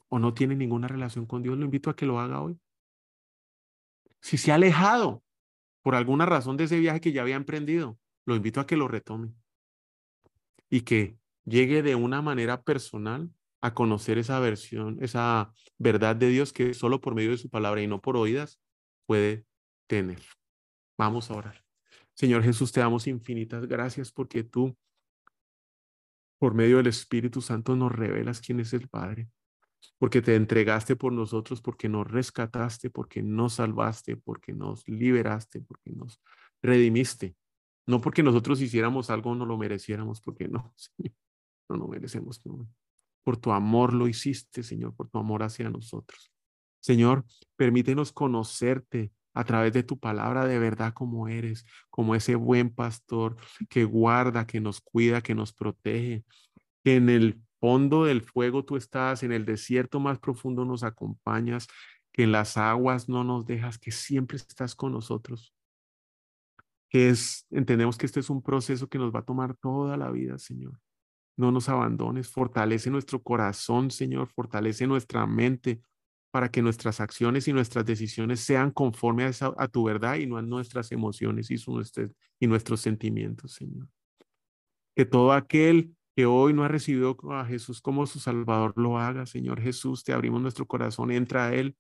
o 0.08 0.20
no 0.20 0.34
tiene 0.34 0.56
ninguna 0.56 0.88
relación 0.88 1.26
con 1.26 1.42
Dios, 1.42 1.58
lo 1.58 1.66
invito 1.66 1.90
a 1.90 1.96
que 1.96 2.06
lo 2.06 2.20
haga 2.20 2.42
hoy. 2.42 2.60
Si 4.22 4.38
se 4.38 4.52
ha 4.52 4.56
alejado 4.56 5.24
por 5.82 5.96
alguna 5.96 6.26
razón 6.26 6.56
de 6.56 6.66
ese 6.66 6.80
viaje 6.80 7.02
que 7.02 7.12
ya 7.12 7.22
había 7.22 7.36
emprendido, 7.36 8.00
lo 8.26 8.36
invito 8.36 8.62
a 8.62 8.68
que 8.68 8.78
lo 8.78 8.88
retome 8.88 9.34
y 10.70 10.82
que 10.82 11.18
llegue 11.46 11.84
de 11.84 11.96
una 11.96 12.22
manera 12.22 12.64
personal 12.64 13.30
a 13.64 13.74
conocer 13.74 14.18
esa 14.18 14.42
versión, 14.42 14.98
esa 15.02 15.54
verdad 15.78 16.18
de 16.18 16.28
Dios 16.28 16.52
que 16.52 16.74
solo 16.74 17.00
por 17.00 17.16
medio 17.16 17.32
de 17.32 17.38
su 17.38 17.50
palabra 17.50 17.82
y 17.82 17.88
no 17.88 18.02
por 18.02 18.18
oídas 18.18 18.60
puede 19.06 19.46
tener. 19.88 20.22
Vamos 20.98 21.32
a 21.32 21.36
orar. 21.36 21.64
Señor 22.14 22.44
Jesús, 22.44 22.74
te 22.74 22.82
damos 22.82 23.08
infinitas 23.08 23.66
gracias 23.66 24.12
porque 24.12 24.44
tú, 24.44 24.76
por 26.40 26.54
medio 26.54 26.76
del 26.76 26.88
Espíritu 26.88 27.40
Santo, 27.40 27.78
nos 27.78 27.94
revelas 27.94 28.42
quién 28.42 28.60
es 28.60 28.74
el 28.74 28.90
Padre, 28.90 29.30
porque 29.98 30.22
te 30.22 30.36
entregaste 30.36 30.98
por 30.98 31.14
nosotros, 31.14 31.62
porque 31.62 31.88
nos 31.88 32.06
rescataste, 32.12 32.90
porque 32.90 33.24
nos 33.24 33.54
salvaste, 33.54 34.18
porque 34.18 34.52
nos 34.52 34.86
liberaste, 34.90 35.62
porque 35.62 35.92
nos 35.92 36.22
redimiste. 36.62 37.38
No 37.88 38.02
porque 38.02 38.24
nosotros 38.24 38.60
hiciéramos 38.60 39.10
algo, 39.10 39.34
no 39.36 39.46
lo 39.46 39.58
mereciéramos, 39.58 40.20
porque 40.20 40.50
no, 40.50 40.74
Señor, 40.76 41.16
no 41.70 41.78
lo 41.78 41.88
merecemos. 41.88 42.42
Por 43.24 43.38
tu 43.38 43.52
amor 43.52 43.94
lo 43.94 44.08
hiciste, 44.08 44.64
Señor, 44.64 44.96
por 44.96 45.10
tu 45.10 45.18
amor 45.20 45.44
hacia 45.44 45.70
nosotros. 45.70 46.32
Señor, 46.82 47.26
permítenos 47.56 48.12
conocerte 48.12 49.12
a 49.34 49.44
través 49.46 49.74
de 49.74 49.84
tu 49.84 50.00
palabra 50.00 50.46
de 50.46 50.60
verdad 50.60 50.94
como 50.94 51.28
eres, 51.28 51.66
como 51.90 52.16
ese 52.16 52.36
buen 52.36 52.70
pastor 52.70 53.38
que 53.70 53.86
guarda, 53.86 54.46
que 54.46 54.60
nos 54.60 54.82
cuida, 54.82 55.22
que 55.22 55.34
nos 55.34 55.54
protege, 55.54 56.24
que 56.84 56.96
en 56.96 57.10
el 57.10 57.42
fondo 57.60 58.04
del 58.04 58.22
fuego 58.22 58.66
tú 58.66 58.76
estás, 58.76 59.24
en 59.24 59.32
el 59.32 59.46
desierto 59.46 60.00
más 60.00 60.20
profundo 60.20 60.66
nos 60.66 60.84
acompañas, 60.84 61.68
que 62.12 62.24
en 62.24 62.32
las 62.32 62.58
aguas 62.58 63.10
no 63.10 63.24
nos 63.24 63.46
dejas, 63.46 63.80
que 63.80 63.92
siempre 63.92 64.38
estás 64.38 64.76
con 64.76 64.92
nosotros 64.92 65.54
que 66.94 67.10
es, 67.10 67.48
entendemos 67.50 67.98
que 67.98 68.06
este 68.06 68.20
es 68.20 68.30
un 68.30 68.44
proceso 68.44 68.88
que 68.88 69.00
nos 69.00 69.12
va 69.12 69.22
a 69.22 69.26
tomar 69.26 69.56
toda 69.56 69.98
la 69.98 70.12
vida, 70.12 70.38
Señor. 70.38 70.80
No 71.36 71.52
nos 71.52 71.70
abandones, 71.70 72.30
fortalece 72.30 72.90
nuestro 72.90 73.22
corazón, 73.22 73.92
Señor, 73.92 74.28
fortalece 74.28 74.86
nuestra 74.88 75.26
mente 75.26 75.82
para 76.32 76.50
que 76.50 76.62
nuestras 76.62 77.00
acciones 77.00 77.48
y 77.48 77.54
nuestras 77.54 77.86
decisiones 77.86 78.40
sean 78.40 78.72
conformes 78.72 79.42
a, 79.42 79.68
tu 79.68 79.84
verdad 79.84 80.16
y 80.16 80.26
no 80.26 80.38
a 80.38 80.42
nuestras 80.42 80.92
emociones 80.92 81.52
y, 81.52 81.56
y 82.40 82.48
nuestros 82.48 82.82
sentimientos, 82.82 83.54
Señor. 83.54 83.88
Que 84.96 85.06
todo 85.06 85.32
aquel 85.32 85.96
que 86.16 86.26
hoy 86.26 86.54
no 86.54 86.64
ha 86.64 86.68
recibido 86.68 87.18
a 87.32 87.46
Jesús 87.46 87.82
como 87.82 88.06
su 88.06 88.20
Salvador 88.20 88.74
lo 88.76 89.00
haga, 89.00 89.26
Señor 89.26 89.62
Jesús, 89.62 90.04
te 90.04 90.14
abrimos 90.14 90.42
nuestro 90.42 90.68
corazón, 90.68 91.12
entra 91.12 91.48
a 91.48 91.54
Él, 91.54 91.76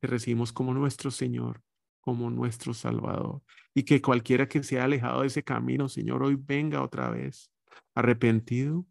te 0.00 0.08
recibimos 0.08 0.52
como 0.52 0.72
nuestro 0.74 1.10
Señor 1.10 1.62
como 2.00 2.30
nuestro 2.30 2.74
Salvador. 2.74 3.42
Y 3.74 3.84
que 3.84 4.00
cualquiera 4.00 4.48
que 4.48 4.62
se 4.62 4.76
haya 4.76 4.84
alejado 4.84 5.20
de 5.20 5.28
ese 5.28 5.42
camino, 5.42 5.88
Señor, 5.88 6.22
hoy 6.22 6.36
venga 6.36 6.82
otra 6.82 7.10
vez, 7.10 7.49
arrepentido, 7.94 8.86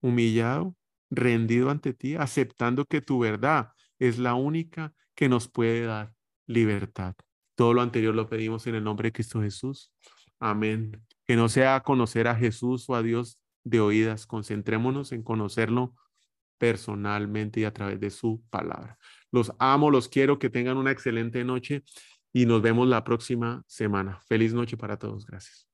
humillado, 0.00 0.76
rendido 1.10 1.70
ante 1.70 1.92
ti, 1.92 2.16
aceptando 2.16 2.84
que 2.84 3.00
tu 3.00 3.18
verdad 3.18 3.72
es 3.98 4.18
la 4.18 4.34
única 4.34 4.94
que 5.14 5.28
nos 5.28 5.48
puede 5.48 5.82
dar 5.82 6.14
libertad. 6.46 7.14
Todo 7.54 7.74
lo 7.74 7.82
anterior 7.82 8.14
lo 8.14 8.28
pedimos 8.28 8.66
en 8.66 8.74
el 8.74 8.84
nombre 8.84 9.08
de 9.08 9.12
Cristo 9.12 9.42
Jesús. 9.42 9.92
Amén. 10.38 11.04
Que 11.26 11.36
no 11.36 11.48
sea 11.48 11.80
conocer 11.80 12.26
a 12.28 12.34
Jesús 12.34 12.88
o 12.88 12.94
a 12.94 13.02
Dios 13.02 13.38
de 13.64 13.80
oídas, 13.80 14.26
concentrémonos 14.26 15.12
en 15.12 15.22
conocerlo 15.22 15.94
personalmente 16.58 17.60
y 17.60 17.64
a 17.64 17.72
través 17.72 18.00
de 18.00 18.10
su 18.10 18.42
palabra. 18.50 18.98
Los 19.30 19.52
amo, 19.58 19.90
los 19.90 20.08
quiero, 20.08 20.38
que 20.38 20.50
tengan 20.50 20.76
una 20.76 20.90
excelente 20.90 21.44
noche 21.44 21.84
y 22.32 22.46
nos 22.46 22.62
vemos 22.62 22.88
la 22.88 23.04
próxima 23.04 23.62
semana. 23.66 24.20
Feliz 24.28 24.54
noche 24.54 24.76
para 24.76 24.98
todos. 24.98 25.26
Gracias. 25.26 25.69